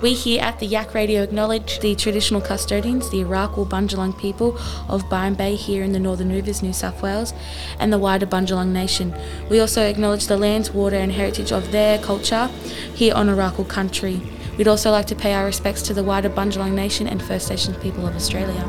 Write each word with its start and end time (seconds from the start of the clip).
We 0.00 0.14
here 0.14 0.40
at 0.40 0.60
the 0.60 0.68
YAC 0.68 0.94
Radio 0.94 1.24
acknowledge 1.24 1.80
the 1.80 1.96
traditional 1.96 2.40
custodians, 2.40 3.10
the 3.10 3.24
Arakwal 3.24 3.68
Bundjalung 3.68 4.16
people 4.16 4.56
of 4.88 5.10
Byron 5.10 5.34
Bay 5.34 5.56
here 5.56 5.82
in 5.82 5.90
the 5.90 5.98
Northern 5.98 6.30
Rivers, 6.30 6.62
New 6.62 6.72
South 6.72 7.02
Wales, 7.02 7.34
and 7.80 7.92
the 7.92 7.98
wider 7.98 8.24
Bundjalung 8.24 8.68
Nation. 8.68 9.12
We 9.50 9.58
also 9.58 9.82
acknowledge 9.82 10.28
the 10.28 10.36
lands, 10.36 10.70
water, 10.70 10.94
and 10.94 11.10
heritage 11.10 11.50
of 11.50 11.72
their 11.72 11.98
culture 11.98 12.46
here 12.94 13.12
on 13.12 13.26
Arakwal 13.26 13.68
country. 13.68 14.22
We'd 14.56 14.68
also 14.68 14.92
like 14.92 15.06
to 15.06 15.16
pay 15.16 15.34
our 15.34 15.44
respects 15.44 15.82
to 15.82 15.94
the 15.94 16.04
wider 16.04 16.30
Bundjalung 16.30 16.74
Nation 16.74 17.08
and 17.08 17.20
First 17.20 17.50
Nations 17.50 17.76
people 17.78 18.06
of 18.06 18.14
Australia. 18.14 18.64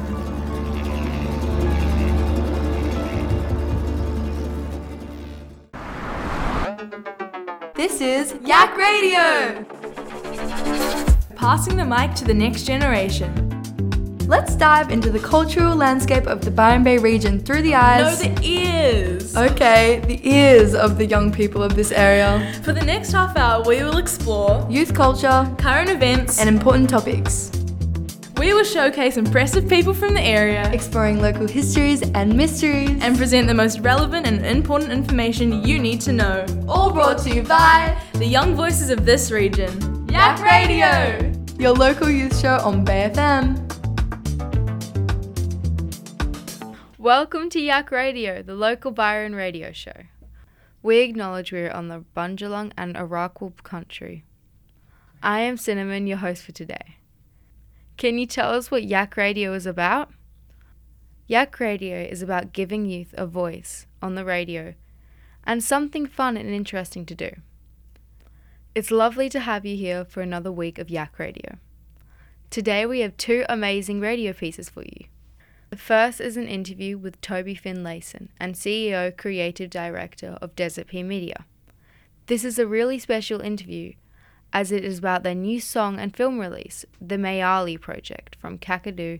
This 7.75 8.02
is 8.02 8.34
YAC 8.34 8.75
Radio! 8.75 9.79
Passing 11.39 11.77
the 11.77 11.86
mic 11.86 12.14
to 12.15 12.25
the 12.25 12.33
next 12.33 12.64
generation. 12.65 13.32
Let's 14.27 14.55
dive 14.55 14.91
into 14.91 15.09
the 15.09 15.19
cultural 15.19 15.73
landscape 15.75 16.27
of 16.27 16.43
the 16.43 16.51
Byron 16.51 16.83
Bay 16.83 16.97
region 16.97 17.39
through 17.39 17.61
the 17.64 17.73
eyes. 17.75 18.21
No, 18.23 18.29
the 18.36 18.45
ears. 18.45 19.36
Okay, 19.36 20.01
the 20.05 20.19
ears 20.29 20.75
of 20.75 20.97
the 20.97 21.05
young 21.05 21.31
people 21.31 21.64
of 21.64 21.75
this 21.75 21.91
area. 21.91 22.54
For 22.64 22.73
the 22.73 22.83
next 22.83 23.11
half 23.14 23.36
hour, 23.37 23.64
we 23.65 23.81
will 23.81 23.97
explore 23.97 24.67
Youth 24.69 24.93
culture 24.93 25.50
current 25.57 25.89
events 25.89 26.39
and 26.39 26.47
important 26.50 26.89
topics. 26.89 27.51
we 28.37 28.53
will 28.53 28.64
showcase 28.64 29.17
impressive 29.17 29.67
people 29.67 29.93
from 29.93 30.14
the 30.14 30.21
area 30.21 30.69
Exploring 30.71 31.21
local 31.21 31.47
histories 31.47 32.02
and 32.14 32.36
mysteries. 32.36 33.02
and 33.02 33.17
present 33.17 33.47
the 33.47 33.53
most 33.53 33.80
relevant 33.80 34.28
and 34.28 34.45
important 34.45 34.92
information 34.92 35.64
you 35.66 35.80
need 35.80 36.02
to 36.02 36.11
know. 36.11 36.45
all 36.67 36.92
brought 36.92 37.17
to 37.17 37.30
you 37.33 37.44
by 37.44 37.97
The 38.14 38.25
young 38.28 38.53
voices 38.56 38.89
of 38.92 39.06
this 39.06 39.31
region. 39.31 39.95
YAC 40.09 40.41
Radio! 40.41 41.33
Your 41.59 41.73
local 41.73 42.09
youth 42.09 42.39
show 42.39 42.58
on 42.63 42.83
Bay 42.83 43.11
FM. 43.13 43.58
Welcome 46.97 47.52
to 47.52 47.59
YAC 47.59 47.92
Radio, 47.92 48.42
the 48.42 48.56
local 48.56 48.89
Byron 48.89 49.36
radio 49.36 49.72
show. 49.72 49.94
We 50.81 51.02
acknowledge 51.02 51.52
we're 51.52 51.69
on 51.69 51.89
the 51.89 52.03
Bundjalung 52.17 52.72
and 52.75 52.95
Arakwal 52.95 53.56
country. 53.61 54.25
I 55.22 55.42
am 55.42 55.58
Cinnamon, 55.58 56.08
your 56.08 56.17
host 56.17 56.41
for 56.41 56.53
today. 56.53 56.97
Can 57.95 58.17
you 58.17 58.25
tell 58.25 58.52
us 58.52 58.72
what 58.72 58.81
YAC 58.81 59.16
Radio 59.16 59.53
is 59.53 59.67
about? 59.67 60.09
YAC 61.30 61.59
Radio 61.59 62.02
is 62.02 62.23
about 62.23 62.52
giving 62.52 62.86
youth 62.88 63.14
a 63.14 63.28
voice 63.28 63.86
on 64.02 64.16
the 64.16 64.25
radio 64.25 64.73
and 65.44 65.64
something 65.64 66.08
fun 66.08 66.36
and 66.36 66.50
interesting 66.50 67.06
to 67.06 67.14
do. 67.14 67.30
It's 68.80 68.91
lovely 68.91 69.27
to 69.31 69.41
have 69.41 69.66
you 69.66 69.75
here 69.75 70.05
for 70.05 70.22
another 70.22 70.53
week 70.53 70.80
of 70.80 70.88
YAC 70.88 71.19
Radio. 71.19 71.58
Today 72.49 72.85
we 72.85 73.02
have 73.02 73.17
two 73.17 73.44
amazing 73.49 73.99
radio 73.99 74.31
pieces 74.31 74.69
for 74.69 74.83
you. 74.83 75.08
The 75.69 75.75
first 75.75 76.22
is 76.22 76.38
an 76.38 76.47
interview 76.47 76.97
with 76.97 77.19
Toby 77.19 77.55
Finlayson 77.55 78.30
and 78.39 78.55
CEO 78.55 79.17
Creative 79.17 79.69
Director 79.69 80.38
of 80.41 80.55
Desert 80.55 80.88
Pea 80.88 81.03
Media. 81.03 81.45
This 82.27 82.45
is 82.45 82.57
a 82.57 82.66
really 82.66 82.97
special 83.00 83.41
interview 83.41 83.95
as 84.53 84.72
it 84.72 84.85
is 84.85 85.00
about 85.00 85.23
their 85.23 85.35
new 85.35 85.59
song 85.59 86.00
and 86.00 86.16
film 86.16 86.39
release, 86.39 86.85
the 87.02 87.17
Mayali 87.17 87.77
Project 87.77 88.38
from 88.39 88.57
Kakadu, 88.57 89.19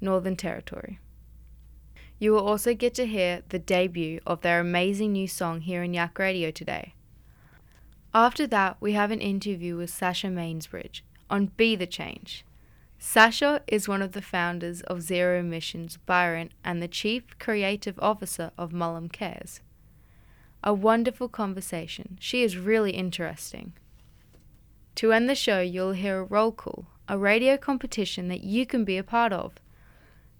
Northern 0.00 0.36
Territory. 0.36 1.00
You 2.20 2.30
will 2.30 2.46
also 2.46 2.74
get 2.74 2.94
to 2.94 3.06
hear 3.06 3.42
the 3.48 3.58
debut 3.58 4.20
of 4.24 4.42
their 4.42 4.60
amazing 4.60 5.14
new 5.14 5.26
song 5.26 5.62
here 5.62 5.82
in 5.82 5.94
YAC 5.94 6.16
Radio 6.16 6.52
today. 6.52 6.94
After 8.12 8.46
that, 8.48 8.76
we 8.80 8.94
have 8.94 9.12
an 9.12 9.20
interview 9.20 9.76
with 9.76 9.90
Sasha 9.90 10.26
Mainsbridge 10.26 11.02
on 11.28 11.52
Be 11.56 11.76
the 11.76 11.86
Change. 11.86 12.44
Sasha 12.98 13.62
is 13.68 13.88
one 13.88 14.02
of 14.02 14.12
the 14.12 14.20
founders 14.20 14.82
of 14.82 15.00
Zero 15.00 15.38
Emissions 15.38 15.96
Byron 16.06 16.50
and 16.64 16.82
the 16.82 16.88
Chief 16.88 17.22
Creative 17.38 17.96
Officer 18.00 18.50
of 18.58 18.72
Mullum 18.72 19.10
Cares. 19.12 19.60
A 20.64 20.74
wonderful 20.74 21.28
conversation. 21.28 22.18
She 22.20 22.42
is 22.42 22.58
really 22.58 22.90
interesting. 22.90 23.74
To 24.96 25.12
end 25.12 25.30
the 25.30 25.36
show, 25.36 25.60
you'll 25.60 25.92
hear 25.92 26.18
a 26.18 26.24
roll 26.24 26.50
call, 26.50 26.88
a 27.08 27.16
radio 27.16 27.56
competition 27.56 28.28
that 28.28 28.42
you 28.42 28.66
can 28.66 28.84
be 28.84 28.98
a 28.98 29.04
part 29.04 29.32
of. 29.32 29.54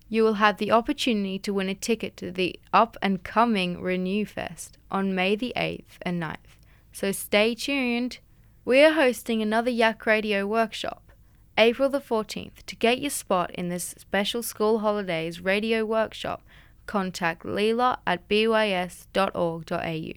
You 0.09 0.25
will 0.25 0.35
have 0.35 0.59
the 0.59 0.73
opportunity 0.73 1.39
to 1.39 1.55
win 1.55 1.69
a 1.69 1.75
ticket 1.75 2.17
to 2.17 2.33
the 2.33 2.59
up 2.73 2.97
and 3.01 3.23
coming 3.23 3.81
Renew 3.81 4.27
Fest 4.27 4.77
on 4.91 5.15
May 5.15 5.37
the 5.37 5.53
8th 5.57 5.99
and 6.03 6.21
9th, 6.21 6.50
so 6.93 7.13
stay 7.13 7.55
tuned. 7.55 8.19
We 8.65 8.85
are 8.85 8.93
hosting 8.93 9.43
another 9.43 9.71
YAC 9.71 10.07
Radio 10.07 10.47
workshop, 10.47 11.13
April 11.57 11.89
the 11.89 12.01
14th. 12.01 12.65
To 12.67 12.77
get 12.77 13.01
your 13.01 13.11
spot 13.11 13.51
in 13.53 13.69
this 13.69 13.95
special 13.99 14.43
school 14.43 14.81
holidays 14.81 15.41
radio 15.41 15.85
workshop, 15.85 16.43
contact 16.87 17.45
Lealah 17.45 17.99
at 18.07 18.29
bys.org.au. 18.29 20.13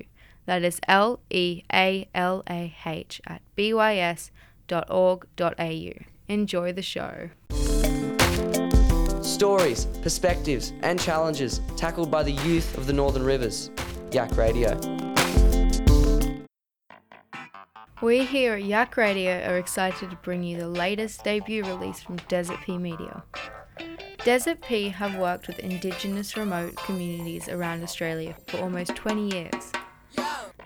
That 0.46 0.64
is 0.64 0.80
L 0.88 1.20
E 1.30 1.64
A 1.72 2.10
L 2.14 2.44
A 2.50 2.76
H 2.86 3.22
at 3.26 3.42
bys.org.au. 3.56 4.30
Enjoy 6.28 6.74
the 6.74 6.82
show. 6.82 7.30
Stories, 9.22 9.86
perspectives, 10.02 10.74
and 10.82 11.00
challenges 11.00 11.62
tackled 11.76 12.12
by 12.12 12.24
the 12.24 12.32
youth 12.32 12.78
of 12.78 12.88
the 12.88 12.94
Northern 12.94 13.24
Rivers. 13.24 13.72
YAC 14.12 14.38
Radio. 14.38 15.03
We 18.04 18.26
here 18.26 18.56
at 18.56 18.64
YAC 18.64 18.98
Radio 18.98 19.32
are 19.48 19.58
excited 19.58 20.10
to 20.10 20.18
bring 20.18 20.44
you 20.44 20.58
the 20.58 20.68
latest 20.68 21.24
debut 21.24 21.64
release 21.64 22.02
from 22.02 22.18
Desert 22.28 22.60
Pea 22.66 22.78
Media. 22.78 23.24
Desert 24.26 24.60
Pea 24.62 24.90
have 24.90 25.16
worked 25.16 25.48
with 25.48 25.60
Indigenous 25.60 26.36
remote 26.36 26.76
communities 26.76 27.48
around 27.48 27.82
Australia 27.82 28.36
for 28.48 28.58
almost 28.58 28.94
20 28.98 29.34
years. 29.34 29.72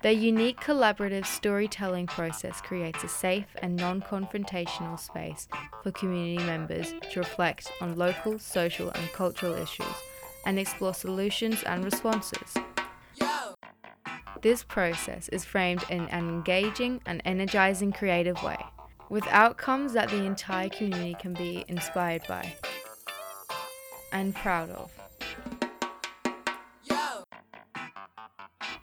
Their 0.01 0.13
unique 0.13 0.59
collaborative 0.59 1.27
storytelling 1.27 2.07
process 2.07 2.59
creates 2.59 3.03
a 3.03 3.07
safe 3.07 3.45
and 3.61 3.75
non 3.75 4.01
confrontational 4.01 4.99
space 4.99 5.47
for 5.83 5.91
community 5.91 6.43
members 6.43 6.95
to 7.11 7.19
reflect 7.19 7.71
on 7.81 7.97
local, 7.97 8.39
social, 8.39 8.89
and 8.89 9.13
cultural 9.13 9.53
issues 9.53 9.85
and 10.47 10.57
explore 10.57 10.95
solutions 10.95 11.61
and 11.67 11.85
responses. 11.85 12.55
This 14.41 14.63
process 14.63 15.29
is 15.29 15.43
framed 15.45 15.83
in 15.89 16.07
an 16.09 16.29
engaging 16.29 17.01
and 17.05 17.21
energizing 17.25 17.91
creative 17.91 18.41
way, 18.43 18.57
with 19.09 19.25
outcomes 19.27 19.93
that 19.93 20.09
the 20.09 20.23
entire 20.23 20.69
community 20.69 21.15
can 21.19 21.33
be 21.33 21.65
inspired 21.67 22.21
by 22.27 22.53
and 24.11 24.35
proud 24.35 24.69
of. 24.69 24.91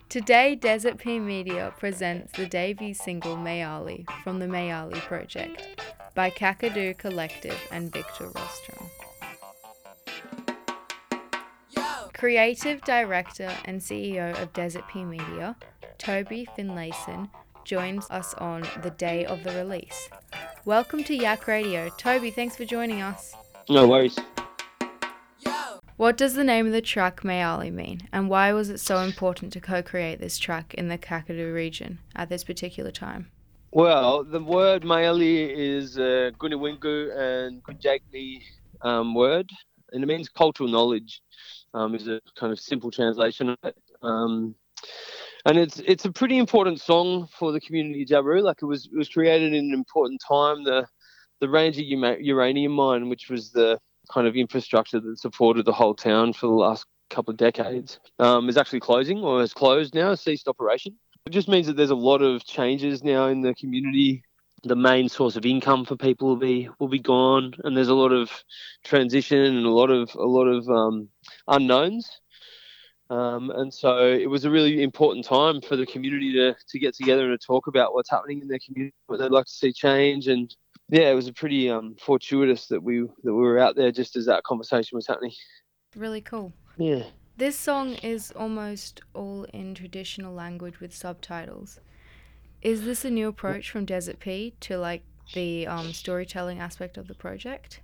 Today, 0.09 0.55
Desert 0.55 0.99
Pea 0.99 1.19
Media 1.19 1.73
presents 1.79 2.33
the 2.37 2.47
debut 2.47 2.95
single 2.95 3.37
Mayali 3.37 4.09
from 4.23 4.39
the 4.39 4.47
Mayali 4.47 5.01
Project 5.01 5.67
by 6.15 6.31
Kakadu 6.31 6.97
Collective 6.97 7.59
and 7.73 7.93
Victor 7.93 8.29
Rostrom. 8.29 8.74
Creative 12.25 12.81
Director 12.81 13.53
and 13.67 13.79
CEO 13.79 14.41
of 14.41 14.51
Desert 14.55 14.89
Pea 14.89 15.05
Media, 15.05 15.55
Toby 15.99 16.49
Finlayson, 16.57 17.29
joins 17.67 18.09
us 18.09 18.33
on 18.39 18.67
the 18.83 18.89
day 18.89 19.27
of 19.27 19.45
the 19.45 19.51
release. 19.51 20.09
Welcome 20.65 21.05
to 21.05 21.19
YAC 21.19 21.47
Radio. 21.47 21.91
Toby, 21.99 22.31
thanks 22.31 22.57
for 22.57 22.65
joining 22.65 23.03
us. 23.03 23.35
No 23.69 23.87
worries. 23.87 24.19
What 25.99 26.17
does 26.17 26.33
the 26.33 26.45
name 26.45 26.65
of 26.65 26.73
the 26.73 26.81
track 26.81 27.21
Mayali 27.21 27.71
mean, 27.71 28.09
and 28.11 28.31
why 28.31 28.55
was 28.55 28.71
it 28.71 28.81
so 28.81 29.01
important 29.01 29.53
to 29.53 29.61
co 29.61 29.83
create 29.83 30.19
this 30.19 30.39
track 30.39 30.73
in 30.73 30.89
the 30.89 30.97
Kakadu 30.97 31.53
region 31.53 31.99
at 32.17 32.31
this 32.31 32.43
particular 32.43 32.91
time? 32.91 33.31
Well, 33.71 34.25
the 34.25 34.43
word 34.43 34.83
Mayali 34.83 35.55
is 35.55 35.99
a 35.99 36.33
Guniwinku 36.39 37.15
and 37.19 37.63
Gunjagni 37.63 38.41
um, 38.81 39.15
word, 39.15 39.51
and 39.93 40.03
it 40.03 40.07
means 40.07 40.31
cultural 40.31 40.71
knowledge. 40.71 41.21
Um, 41.75 41.95
is 41.95 42.09
a 42.09 42.21
kind 42.37 42.53
of 42.53 42.61
simple 42.61 42.91
translation 42.91 43.51
of 43.51 43.59
it. 43.65 43.77
Um, 44.03 44.55
and 45.45 45.59
it's 45.59 45.81
it's 45.81 46.05
a 46.05 46.13
pretty 46.13 46.39
important 46.39 46.81
song 46.81 47.29
for 47.39 47.53
the 47.53 47.61
community 47.61 48.03
of 48.03 48.09
Jabiru. 48.09 48.43
Like 48.43 48.63
it 48.63 48.67
was 48.67 48.87
it 48.87 48.97
was 48.97 49.09
created 49.09 49.53
in 49.53 49.67
an 49.67 49.75
important 49.75 50.23
time. 50.27 50.65
The 50.65 50.87
the 51.41 51.49
Ranger 51.49 51.83
uranium 51.83 52.73
mine, 52.73 53.09
which 53.09 53.29
was 53.29 53.51
the 53.51 53.79
kind 54.11 54.27
of 54.27 54.37
infrastructure 54.37 55.01
that 55.01 55.19
supported 55.19 55.67
the 55.67 55.73
whole 55.73 55.95
town 55.95 56.33
for 56.33 56.47
the 56.47 56.53
last 56.53 56.87
couple 57.11 57.33
of 57.33 57.37
decades, 57.37 57.99
um, 58.19 58.49
is 58.49 58.57
actually 58.57 58.81
closing 58.81 59.19
or 59.19 59.41
has 59.41 59.53
closed 59.53 59.95
now, 59.95 60.15
ceased 60.15 60.49
operation. 60.49 60.95
It 61.27 61.31
just 61.31 61.49
means 61.49 61.67
that 61.67 61.77
there's 61.77 61.91
a 61.91 61.95
lot 61.95 62.23
of 62.23 62.45
changes 62.45 63.03
now 63.03 63.29
in 63.29 63.41
the 63.41 63.55
community. 63.55 64.23
The 64.65 64.77
main 64.77 65.09
source 65.09 65.37
of 65.37 65.45
income 65.45 65.85
for 65.85 65.97
people 65.97 66.29
will 66.29 66.37
be 66.37 66.69
will 66.79 66.89
be 66.89 66.99
gone, 66.99 67.53
and 67.65 67.77
there's 67.77 67.89
a 67.89 67.95
lot 67.95 68.13
of 68.13 68.31
transition 68.83 69.39
and 69.39 69.67
a 69.67 69.71
lot 69.71 69.91
of 69.91 70.15
a 70.15 70.27
lot 70.27 70.47
of 70.47 70.69
um, 70.69 71.09
unknowns. 71.49 72.21
Um, 73.11 73.51
and 73.51 73.73
so 73.73 73.99
it 74.07 74.29
was 74.29 74.45
a 74.47 74.51
really 74.51 74.83
important 74.83 75.27
time 75.27 75.61
for 75.61 75.77
the 75.77 75.85
community 75.85 76.33
to, 76.33 76.57
to 76.69 76.79
get 76.79 76.95
together 76.95 77.31
and 77.31 77.39
to 77.39 77.47
talk 77.47 77.67
about 77.67 77.93
what's 77.93 78.09
happening 78.09 78.41
in 78.41 78.49
their 78.49 78.59
community, 78.65 78.95
what 79.07 79.19
they'd 79.19 79.31
like 79.31 79.45
to 79.45 79.53
see 79.53 79.73
change, 79.73 80.27
and 80.29 80.55
yeah, 80.89 81.11
it 81.11 81.15
was 81.15 81.29
a 81.29 81.33
pretty 81.33 81.71
um, 81.71 81.97
fortuitous 82.01 82.67
that 82.69 82.83
we 82.83 83.01
that 83.01 83.35
we 83.35 83.43
were 83.43 83.59
out 83.59 83.77
there 83.77 83.93
just 83.93 84.17
as 84.17 84.27
that 84.27 84.45
conversation 84.45 84.97
was 84.97 85.07
happening. 85.07 85.33
Really 85.97 86.21
cool. 86.21 86.53
Yeah. 86.77 87.05
This 87.37 87.59
song 87.59 87.95
is 87.95 88.33
almost 88.33 89.01
all 89.13 89.45
in 89.53 89.75
traditional 89.75 90.33
language 90.33 90.79
with 90.79 90.95
subtitles. 90.95 91.81
Is 92.65 92.87
this 92.87 93.05
a 93.05 93.11
new 93.11 93.29
approach 93.29 93.71
from 93.71 93.85
Desert 93.85 94.21
Pea 94.21 94.55
to 94.61 94.79
like 94.79 95.03
the 95.35 95.67
um, 95.67 95.93
storytelling 95.93 96.61
aspect 96.61 96.97
of 96.97 97.09
the 97.09 97.15
project? 97.15 97.83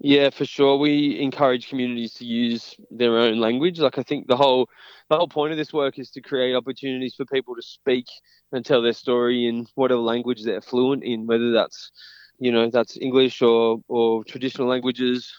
Yeah, 0.00 0.30
for 0.30 0.44
sure. 0.44 0.76
We 0.76 1.20
encourage 1.20 1.68
communities 1.68 2.14
to 2.14 2.24
use 2.24 2.74
their 2.90 3.16
own 3.16 3.38
language. 3.38 3.78
Like 3.78 3.98
I 3.98 4.02
think 4.02 4.26
the 4.26 4.36
whole 4.36 4.68
the 5.08 5.16
whole 5.16 5.28
point 5.28 5.52
of 5.52 5.58
this 5.58 5.72
work 5.72 6.00
is 6.00 6.10
to 6.10 6.20
create 6.20 6.56
opportunities 6.56 7.14
for 7.14 7.24
people 7.26 7.54
to 7.54 7.62
speak 7.62 8.06
and 8.50 8.66
tell 8.66 8.82
their 8.82 8.92
story 8.92 9.46
in 9.46 9.68
whatever 9.76 10.00
language 10.00 10.42
they're 10.42 10.60
fluent 10.60 11.04
in, 11.04 11.28
whether 11.28 11.52
that's 11.52 11.92
you 12.40 12.50
know 12.50 12.68
that's 12.68 12.96
English 12.96 13.40
or 13.40 13.80
or 13.86 14.24
traditional 14.24 14.66
languages, 14.66 15.32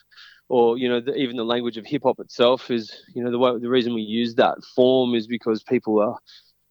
or 0.47 0.77
you 0.77 0.87
know 0.87 1.01
the, 1.01 1.13
even 1.15 1.35
the 1.35 1.43
language 1.43 1.75
of 1.75 1.85
hip 1.85 2.03
hop 2.05 2.21
itself 2.21 2.71
is 2.71 2.95
you 3.13 3.21
know 3.21 3.29
the 3.31 3.39
way, 3.39 3.59
the 3.59 3.69
reason 3.69 3.93
we 3.93 4.03
use 4.03 4.35
that 4.35 4.55
form 4.73 5.15
is 5.15 5.27
because 5.27 5.61
people 5.63 5.99
are 5.99 6.17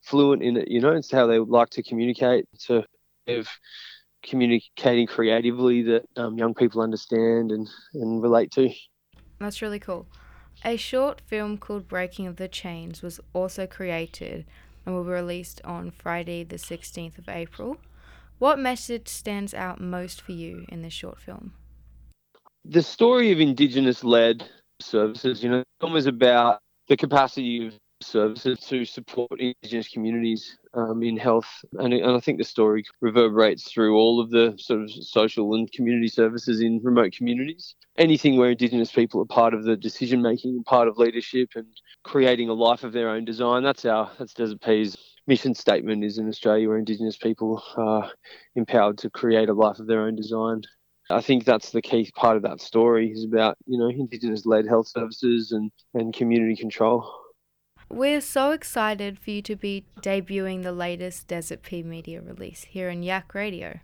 fluent 0.02 0.42
in 0.42 0.56
it. 0.56 0.68
You 0.68 0.80
know, 0.80 0.92
it's 0.92 1.10
how 1.10 1.26
they 1.26 1.38
like 1.38 1.70
to 1.70 1.82
communicate. 1.82 2.46
To 2.66 2.84
have 3.26 3.48
communicating 4.22 5.06
creatively 5.06 5.82
that 5.82 6.04
um, 6.16 6.38
young 6.38 6.54
people 6.54 6.80
understand 6.80 7.50
and, 7.50 7.68
and 7.94 8.22
relate 8.22 8.50
to. 8.52 8.70
That's 9.40 9.62
really 9.62 9.80
cool. 9.80 10.06
A 10.64 10.76
short 10.76 11.20
film 11.20 11.58
called 11.58 11.88
Breaking 11.88 12.26
of 12.26 12.36
the 12.36 12.48
Chains 12.48 13.02
was 13.02 13.18
also 13.32 13.66
created 13.66 14.46
and 14.86 14.94
will 14.94 15.04
be 15.04 15.10
released 15.10 15.60
on 15.64 15.90
Friday, 15.90 16.44
the 16.44 16.56
16th 16.56 17.18
of 17.18 17.28
April. 17.28 17.78
What 18.38 18.58
message 18.58 19.08
stands 19.08 19.54
out 19.54 19.80
most 19.80 20.20
for 20.20 20.32
you 20.32 20.64
in 20.68 20.82
this 20.82 20.92
short 20.92 21.20
film? 21.20 21.52
The 22.64 22.82
story 22.82 23.32
of 23.32 23.40
Indigenous 23.40 24.04
led 24.04 24.48
services, 24.80 25.42
you 25.42 25.50
know, 25.50 25.58
the 25.58 25.64
film 25.80 25.96
is 25.96 26.06
about 26.06 26.60
the 26.88 26.96
capacity 26.96 27.66
of 27.66 27.74
services 28.04 28.58
to 28.60 28.84
support 28.84 29.40
Indigenous 29.40 29.88
communities 29.88 30.58
um, 30.74 31.02
in 31.02 31.16
health. 31.16 31.46
And, 31.78 31.92
and 31.92 32.16
I 32.16 32.20
think 32.20 32.38
the 32.38 32.44
story 32.44 32.84
reverberates 33.00 33.70
through 33.70 33.96
all 33.96 34.20
of 34.20 34.30
the 34.30 34.54
sort 34.58 34.82
of 34.82 34.90
social 34.90 35.54
and 35.54 35.70
community 35.72 36.08
services 36.08 36.60
in 36.60 36.80
remote 36.82 37.12
communities. 37.12 37.74
Anything 37.98 38.36
where 38.36 38.50
Indigenous 38.50 38.92
people 38.92 39.20
are 39.20 39.26
part 39.26 39.54
of 39.54 39.64
the 39.64 39.76
decision 39.76 40.22
making, 40.22 40.62
part 40.64 40.88
of 40.88 40.98
leadership, 40.98 41.50
and 41.54 41.66
creating 42.04 42.48
a 42.48 42.54
life 42.54 42.84
of 42.84 42.92
their 42.92 43.10
own 43.10 43.24
design. 43.24 43.62
That's 43.62 43.84
our 43.84 44.10
that's 44.18 44.34
Desert 44.34 44.60
Pea's 44.60 44.96
mission 45.26 45.54
statement 45.54 46.04
is 46.04 46.18
in 46.18 46.28
Australia 46.28 46.68
where 46.68 46.78
Indigenous 46.78 47.16
people 47.16 47.62
are 47.76 48.10
empowered 48.56 48.98
to 48.98 49.10
create 49.10 49.48
a 49.48 49.54
life 49.54 49.78
of 49.78 49.86
their 49.86 50.02
own 50.02 50.16
design. 50.16 50.62
I 51.10 51.20
think 51.20 51.44
that's 51.44 51.70
the 51.70 51.82
key 51.82 52.10
part 52.16 52.36
of 52.36 52.42
that 52.42 52.60
story 52.60 53.10
is 53.10 53.24
about, 53.24 53.56
you 53.66 53.78
know, 53.78 53.88
Indigenous 53.88 54.46
led 54.46 54.66
health 54.66 54.88
services 54.88 55.52
and, 55.52 55.70
and 55.94 56.14
community 56.14 56.56
control. 56.56 57.21
We're 57.92 58.22
so 58.22 58.52
excited 58.52 59.18
for 59.18 59.32
you 59.32 59.42
to 59.42 59.54
be 59.54 59.84
debuting 60.00 60.62
the 60.62 60.72
latest 60.72 61.28
Desert 61.28 61.62
Pea 61.62 61.82
media 61.82 62.22
release 62.22 62.64
here 62.64 62.88
in 62.88 63.02
YAC 63.02 63.34
Radio. 63.34 63.80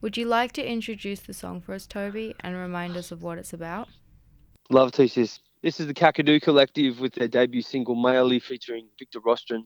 Would 0.00 0.16
you 0.16 0.24
like 0.24 0.52
to 0.52 0.66
introduce 0.66 1.20
the 1.20 1.34
song 1.34 1.60
for 1.60 1.74
us, 1.74 1.86
Toby, 1.86 2.34
and 2.40 2.56
remind 2.56 2.96
us 2.96 3.12
of 3.12 3.22
what 3.22 3.36
it's 3.36 3.52
about? 3.52 3.88
Love 4.70 4.92
to, 4.92 5.06
sis. 5.06 5.40
This 5.62 5.78
is 5.78 5.86
the 5.86 5.92
Kakadu 5.92 6.40
Collective 6.40 7.00
with 7.00 7.12
their 7.12 7.28
debut 7.28 7.60
single, 7.60 7.96
Mayali, 7.96 8.42
featuring 8.42 8.88
Victor 8.98 9.20
Rostron. 9.20 9.64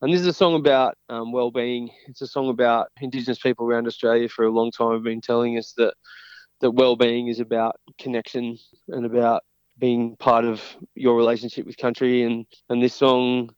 And 0.00 0.14
this 0.14 0.20
is 0.20 0.28
a 0.28 0.32
song 0.32 0.54
about 0.54 0.94
um, 1.08 1.32
well-being. 1.32 1.90
It's 2.06 2.22
a 2.22 2.28
song 2.28 2.50
about 2.50 2.86
Indigenous 3.00 3.40
people 3.40 3.66
around 3.66 3.88
Australia 3.88 4.28
for 4.28 4.44
a 4.44 4.52
long 4.52 4.70
time 4.70 4.92
have 4.92 5.02
been 5.02 5.20
telling 5.20 5.58
us 5.58 5.74
that 5.76 5.94
that 6.60 6.70
well-being 6.70 7.26
is 7.26 7.40
about 7.40 7.74
connection 7.98 8.58
and 8.86 9.04
about 9.04 9.42
being 9.78 10.16
part 10.16 10.44
of 10.44 10.62
your 10.94 11.16
relationship 11.16 11.66
with 11.66 11.76
country 11.76 12.22
and 12.22 12.46
and 12.68 12.82
this 12.82 12.94
song 12.94 13.50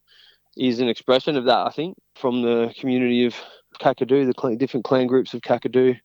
is 0.57 0.79
an 0.79 0.87
expression 0.87 1.35
of 1.37 1.45
that 1.45 1.67
I 1.67 1.69
think 1.69 1.97
from 2.15 2.41
the 2.41 2.73
community 2.79 3.25
of 3.25 3.35
Kakadu 3.79 4.25
the 4.25 4.55
different 4.55 4.85
clan 4.85 5.07
groups 5.07 5.33
of 5.33 5.41
Kakadu 5.41 5.99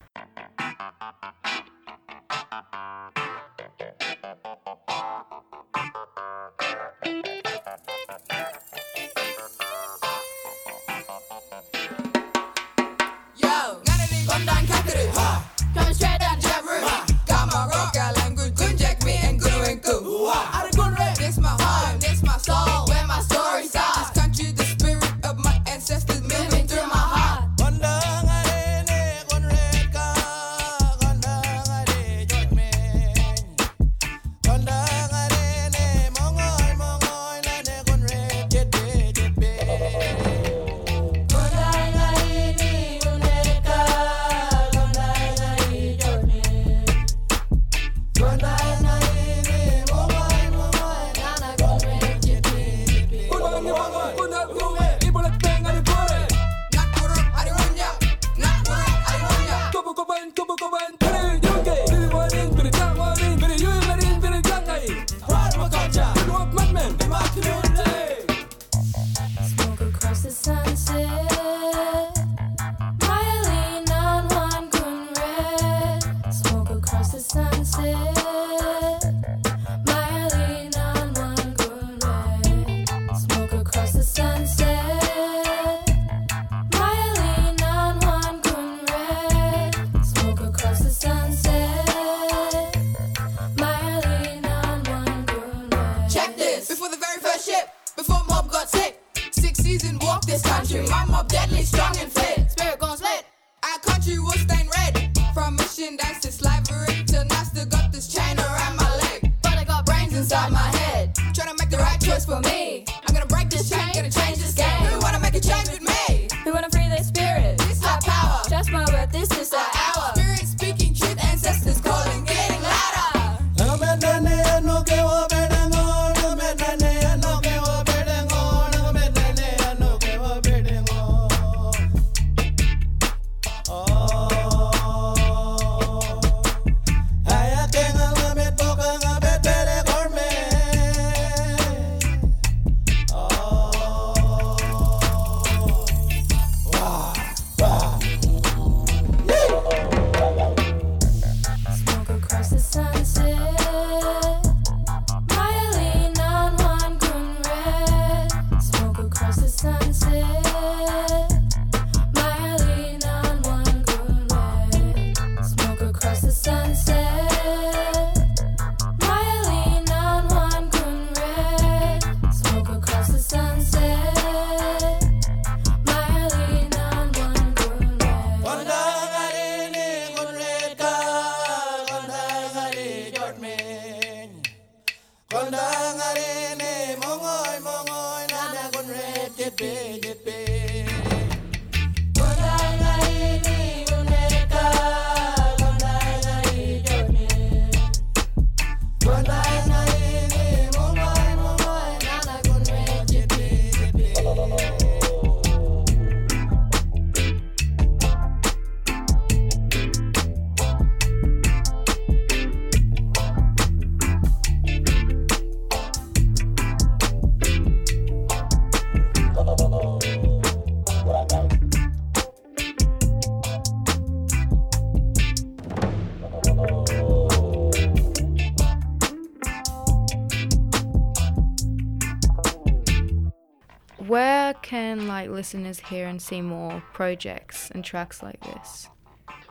listeners 235.36 235.78
hear 235.78 236.08
and 236.08 236.20
see 236.20 236.40
more 236.40 236.82
projects 236.92 237.70
and 237.70 237.84
tracks 237.84 238.22
like 238.22 238.40
this? 238.40 238.88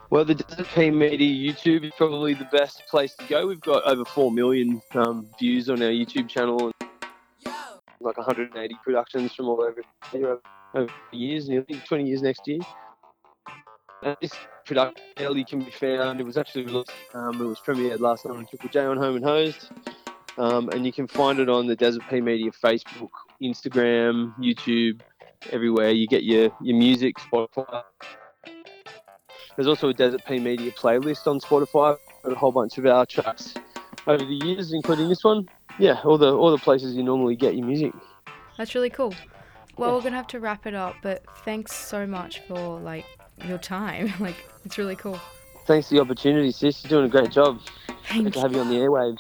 Well, 0.10 0.26
the 0.26 0.36
Desert 0.36 0.68
Pea 0.76 0.92
Media 0.92 1.54
YouTube 1.54 1.86
is 1.86 1.92
probably 1.98 2.34
the 2.34 2.50
best 2.52 2.84
place 2.90 3.16
to 3.16 3.26
go. 3.28 3.48
We've 3.48 3.62
got 3.62 3.84
over 3.86 4.04
4 4.04 4.32
million 4.32 4.82
um, 4.94 5.30
views 5.40 5.70
on 5.70 5.82
our 5.82 5.90
YouTube 5.90 6.28
channel 6.28 6.72
and 6.72 6.74
like 8.02 8.18
180 8.18 8.76
productions 8.84 9.34
from 9.34 9.48
all 9.48 9.62
over 9.62 9.82
here 10.12 10.40
over 10.74 10.92
years, 11.12 11.48
nearly 11.48 11.82
20 11.86 12.06
years 12.06 12.22
next 12.22 12.48
year. 12.48 12.60
And 14.04 14.18
this 14.22 14.34
production 14.66 15.04
early 15.20 15.44
can 15.44 15.60
be 15.60 15.72
found. 15.72 16.20
It 16.20 16.26
was 16.26 16.38
actually 16.38 16.66
released, 16.66 16.92
um, 17.14 17.42
it 17.42 17.46
was 17.46 17.60
premiered 17.60 18.00
last 18.00 18.26
night 18.26 18.36
on 18.36 18.46
Triple 18.46 18.70
J 18.70 18.82
on 18.82 18.98
Home 18.98 19.16
and 19.16 19.26
Hosed. 19.26 19.70
Um, 20.38 20.70
and 20.70 20.86
you 20.86 20.92
can 20.92 21.08
find 21.08 21.40
it 21.40 21.50
on 21.50 21.66
the 21.66 21.76
Desert 21.76 22.04
Pea 22.10 22.22
Media 22.22 22.52
Facebook, 22.52 23.10
Instagram, 23.42 24.36
YouTube, 24.38 25.00
everywhere. 25.52 25.92
You 25.92 26.08
get 26.08 26.24
your, 26.24 26.52
your 26.62 26.78
music, 26.78 27.16
Spotify. 27.18 27.84
There's 29.56 29.68
also 29.68 29.90
a 29.90 29.94
Desert 29.94 30.26
Pea 30.26 30.40
Media 30.40 30.72
playlist 30.72 31.28
on 31.28 31.40
Spotify 31.40 31.98
with 32.24 32.34
a 32.34 32.36
whole 32.36 32.52
bunch 32.52 32.78
of 32.78 32.86
our 32.86 33.06
tracks 33.06 33.54
over 34.08 34.24
the 34.24 34.40
years, 34.46 34.74
including 34.74 35.08
this 35.08 35.24
one. 35.24 35.48
Yeah, 35.80 36.00
all 36.04 36.18
the 36.18 36.34
all 36.34 36.52
the 36.52 36.58
places 36.58 36.96
you 36.96 37.04
normally 37.04 37.36
get 37.36 37.56
your 37.56 37.66
music. 37.66 37.94
That's 38.58 38.76
really 38.76 38.90
cool. 38.90 39.14
Well, 39.78 39.96
we're 39.96 40.02
gonna 40.02 40.16
have 40.16 40.28
to 40.28 40.40
wrap 40.40 40.66
it 40.66 40.74
up, 40.74 40.96
but 41.02 41.24
thanks 41.44 41.74
so 41.74 42.06
much 42.06 42.40
for 42.42 42.80
like 42.80 43.06
your 43.46 43.58
time. 43.58 44.14
like, 44.20 44.36
it's 44.64 44.78
really 44.78 44.96
cool. 44.96 45.20
Thanks 45.66 45.90
for 45.90 45.96
the 45.96 46.02
opportunity, 46.02 46.52
sis. 46.52 46.84
You're 46.84 46.90
doing 46.90 47.06
a 47.06 47.10
great 47.10 47.32
job. 47.32 47.60
Thank 48.08 48.26
Good 48.26 48.34
to 48.34 48.40
have 48.42 48.54
you 48.54 48.60
on 48.60 48.70
the 48.70 48.76
airwaves. 48.76 49.20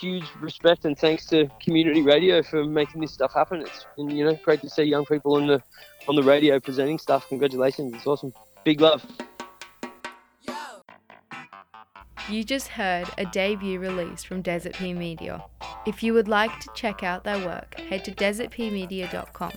Huge 0.00 0.24
respect 0.40 0.86
and 0.86 0.98
thanks 0.98 1.26
to 1.26 1.50
community 1.62 2.00
radio 2.00 2.42
for 2.42 2.64
making 2.64 3.02
this 3.02 3.12
stuff 3.12 3.34
happen. 3.34 3.60
It's 3.60 3.84
been, 3.96 4.08
you 4.08 4.24
know 4.24 4.34
great 4.42 4.62
to 4.62 4.70
see 4.70 4.84
young 4.84 5.04
people 5.04 5.34
on 5.34 5.46
the 5.46 5.62
on 6.08 6.16
the 6.16 6.22
radio 6.22 6.58
presenting 6.58 6.98
stuff. 6.98 7.28
Congratulations, 7.28 7.92
it's 7.94 8.06
awesome. 8.06 8.32
Big 8.64 8.80
love. 8.80 9.04
You 12.30 12.44
just 12.44 12.68
heard 12.68 13.08
a 13.18 13.26
debut 13.26 13.80
release 13.80 14.22
from 14.22 14.40
Desert 14.40 14.74
Pea 14.74 14.94
Media. 14.94 15.42
If 15.84 16.02
you 16.02 16.14
would 16.14 16.28
like 16.28 16.60
to 16.60 16.68
check 16.74 17.02
out 17.02 17.24
their 17.24 17.44
work, 17.44 17.78
head 17.80 18.04
to 18.04 18.12
desertpeamedia.com. 18.12 19.52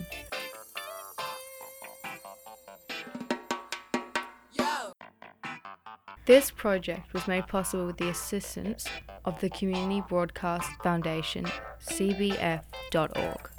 This 6.26 6.52
project 6.52 7.12
was 7.12 7.28
made 7.28 7.48
possible 7.48 7.86
with 7.86 7.98
the 7.98 8.08
assistance 8.08 8.86
of 9.26 9.42
the 9.42 9.50
Community 9.50 10.02
Broadcast 10.08 10.70
Foundation, 10.82 11.46
cbf.org. 11.82 13.50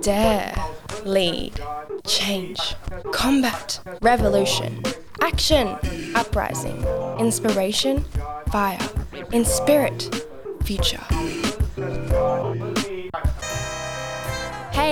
Dare, 0.00 0.54
lead, 1.04 1.60
change, 2.06 2.76
combat, 3.12 3.80
revolution, 4.02 4.80
action, 5.20 5.76
uprising, 6.14 6.84
inspiration, 7.18 8.04
fire, 8.52 8.78
in 9.32 9.44
spirit, 9.44 10.24
future. 10.62 11.39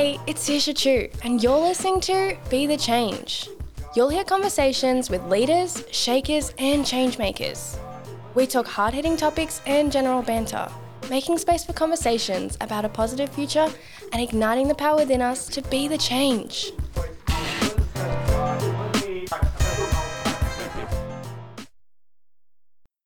It's 0.09 0.49
Tisha 0.49 0.75
Chu, 0.75 1.11
and 1.23 1.43
you're 1.43 1.59
listening 1.59 2.00
to 2.00 2.35
Be 2.49 2.67
the 2.67 2.79
Change. 2.79 3.50
You'll 3.95 4.09
hear 4.09 4.25
conversations 4.25 5.11
with 5.11 5.23
leaders, 5.27 5.85
shakers, 5.91 6.55
and 6.57 6.83
changemakers. 6.83 7.77
We 8.35 8.47
talk 8.47 8.67
hard 8.67 8.95
hitting 8.95 9.19
topics 9.19 9.61
and 9.67 9.93
general 9.93 10.23
banter, 10.23 10.67
making 11.11 11.37
space 11.37 11.62
for 11.62 11.75
conversations 11.75 12.57
about 12.62 12.87
a 12.87 12.88
positive 12.88 13.29
future 13.29 13.69
and 14.15 14.23
igniting 14.23 14.67
the 14.69 14.75
power 14.75 14.97
within 14.97 15.21
us 15.21 15.47
to 15.49 15.61
be 15.62 15.88
the 15.88 15.99
change. 15.99 16.73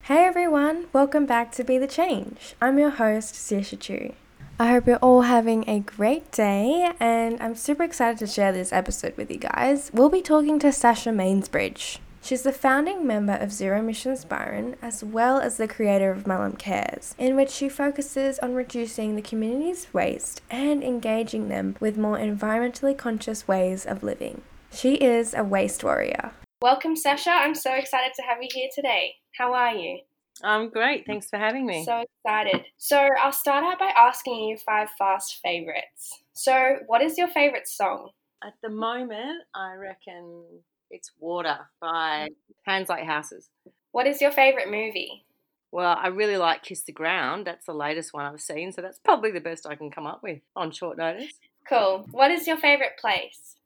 Hey 0.05 0.25
everyone, 0.25 0.87
welcome 0.93 1.27
back 1.27 1.51
to 1.53 1.65
Be 1.65 1.79
the 1.79 1.89
Change. 1.89 2.55
I'm 2.61 2.79
your 2.79 2.91
host, 2.91 3.35
Sirsha 3.35 3.81
Chu. 3.81 4.15
I 4.61 4.69
hope 4.69 4.87
you're 4.87 4.97
all 4.97 5.23
having 5.23 5.69
a 5.69 5.81
great 5.81 6.31
day, 6.31 6.93
and 7.01 7.43
I'm 7.43 7.57
super 7.57 7.83
excited 7.83 8.19
to 8.19 8.27
share 8.27 8.53
this 8.53 8.73
episode 8.73 9.17
with 9.17 9.31
you 9.31 9.39
guys. 9.39 9.91
We'll 9.95 10.11
be 10.11 10.23
talking 10.23 10.59
to 10.61 10.71
Sasha 10.71 11.11
Mainsbridge. 11.11 11.99
She's 12.21 12.43
the 12.43 12.53
founding 12.53 13.05
member 13.07 13.33
of 13.33 13.51
Zero 13.51 13.81
Emissions 13.81 14.25
Byron, 14.25 14.77
as 14.81 15.03
well 15.03 15.41
as 15.41 15.57
the 15.57 15.67
creator 15.67 16.13
of 16.13 16.25
Mullum 16.25 16.59
Cares, 16.59 17.17
in 17.19 17.35
which 17.35 17.51
she 17.51 17.69
focuses 17.69 18.39
on 18.39 18.55
reducing 18.55 19.17
the 19.17 19.23
community's 19.23 19.89
waste 19.93 20.43
and 20.51 20.85
engaging 20.85 21.49
them 21.49 21.75
with 21.81 21.99
more 21.99 22.19
environmentally 22.19 22.97
conscious 22.97 23.49
ways 23.49 23.85
of 23.85 24.05
living. 24.05 24.43
She 24.71 24.95
is 24.95 25.35
a 25.35 25.43
waste 25.43 25.83
warrior. 25.83 26.31
Welcome, 26.61 26.95
Sasha. 26.95 27.31
I'm 27.31 27.57
so 27.57 27.73
excited 27.73 28.13
to 28.15 28.23
have 28.23 28.39
you 28.41 28.49
here 28.53 28.69
today. 28.73 29.15
How 29.37 29.55
are 29.55 29.75
you? 29.75 30.01
I'm 30.43 30.71
great. 30.71 31.07
Thanks 31.07 31.29
for 31.29 31.39
having 31.39 31.67
me. 31.67 31.85
So 31.85 32.05
excited. 32.25 32.65
So 32.79 33.09
I'll 33.21 33.33
start 33.33 33.65
out 33.65 33.79
by 33.79 33.93
asking 33.97 34.49
you 34.49 34.57
five 34.57 34.89
fast 34.99 35.41
favorites. 35.43 36.23
So, 36.33 36.79
what 36.87 37.03
is 37.03 37.19
your 37.19 37.29
favorite 37.29 37.69
song? 37.69 38.11
At 38.43 38.55
the 38.63 38.71
moment, 38.71 39.43
I 39.55 39.75
reckon 39.75 40.43
it's 40.91 41.13
Water 41.19 41.59
by 41.81 42.29
Hands 42.65 42.89
Like 42.89 43.05
Houses. 43.05 43.49
What 43.93 44.07
is 44.07 44.21
your 44.21 44.33
favorite 44.33 44.71
movie? 44.71 45.25
Well, 45.71 45.97
I 45.99 46.09
really 46.09 46.37
like 46.37 46.63
Kiss 46.63 46.83
the 46.83 46.93
Ground. 46.93 47.47
That's 47.47 47.67
the 47.67 47.75
latest 47.75 48.13
one 48.13 48.25
I've 48.25 48.41
seen, 48.41 48.73
so 48.73 48.83
that's 48.83 48.99
probably 48.99 49.31
the 49.31 49.41
best 49.41 49.67
I 49.67 49.75
can 49.75 49.91
come 49.91 50.07
up 50.07 50.23
with 50.23 50.41
on 50.57 50.71
short 50.71 50.99
notice. 50.99 51.33
Cool. 51.69 52.07
What 52.11 52.31
is 52.31 52.47
your 52.47 52.57
favorite 52.57 52.99
place? 53.01 53.57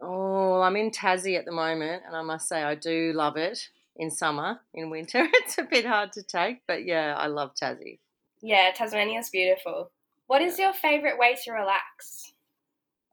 Oh, 0.00 0.60
I'm 0.62 0.76
in 0.76 0.90
Tassie 0.90 1.38
at 1.38 1.44
the 1.44 1.52
moment, 1.52 2.02
and 2.06 2.16
I 2.16 2.22
must 2.22 2.48
say 2.48 2.62
I 2.62 2.74
do 2.74 3.12
love 3.12 3.36
it 3.36 3.68
in 3.96 4.10
summer. 4.10 4.60
In 4.74 4.90
winter, 4.90 5.26
it's 5.32 5.58
a 5.58 5.64
bit 5.64 5.84
hard 5.84 6.12
to 6.12 6.22
take, 6.22 6.62
but 6.66 6.84
yeah, 6.84 7.14
I 7.16 7.26
love 7.26 7.52
Tassie. 7.54 7.98
Yeah, 8.40 8.70
Tasmania's 8.74 9.30
beautiful. 9.30 9.90
What 10.26 10.42
is 10.42 10.58
your 10.58 10.72
favorite 10.72 11.18
way 11.18 11.36
to 11.44 11.52
relax? 11.52 12.32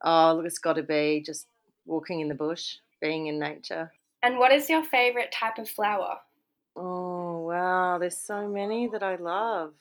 Oh, 0.03 0.35
look, 0.35 0.45
it's 0.45 0.59
got 0.59 0.73
to 0.73 0.83
be 0.83 1.21
just 1.25 1.47
walking 1.85 2.21
in 2.21 2.29
the 2.29 2.35
bush, 2.35 2.77
being 3.01 3.27
in 3.27 3.39
nature. 3.39 3.91
And 4.23 4.37
what 4.37 4.51
is 4.51 4.69
your 4.69 4.83
favorite 4.83 5.31
type 5.31 5.57
of 5.57 5.69
flower? 5.69 6.17
Oh, 6.75 7.39
wow. 7.39 7.97
There's 7.99 8.17
so 8.17 8.47
many 8.47 8.87
that 8.87 9.03
I 9.03 9.15
love. 9.15 9.73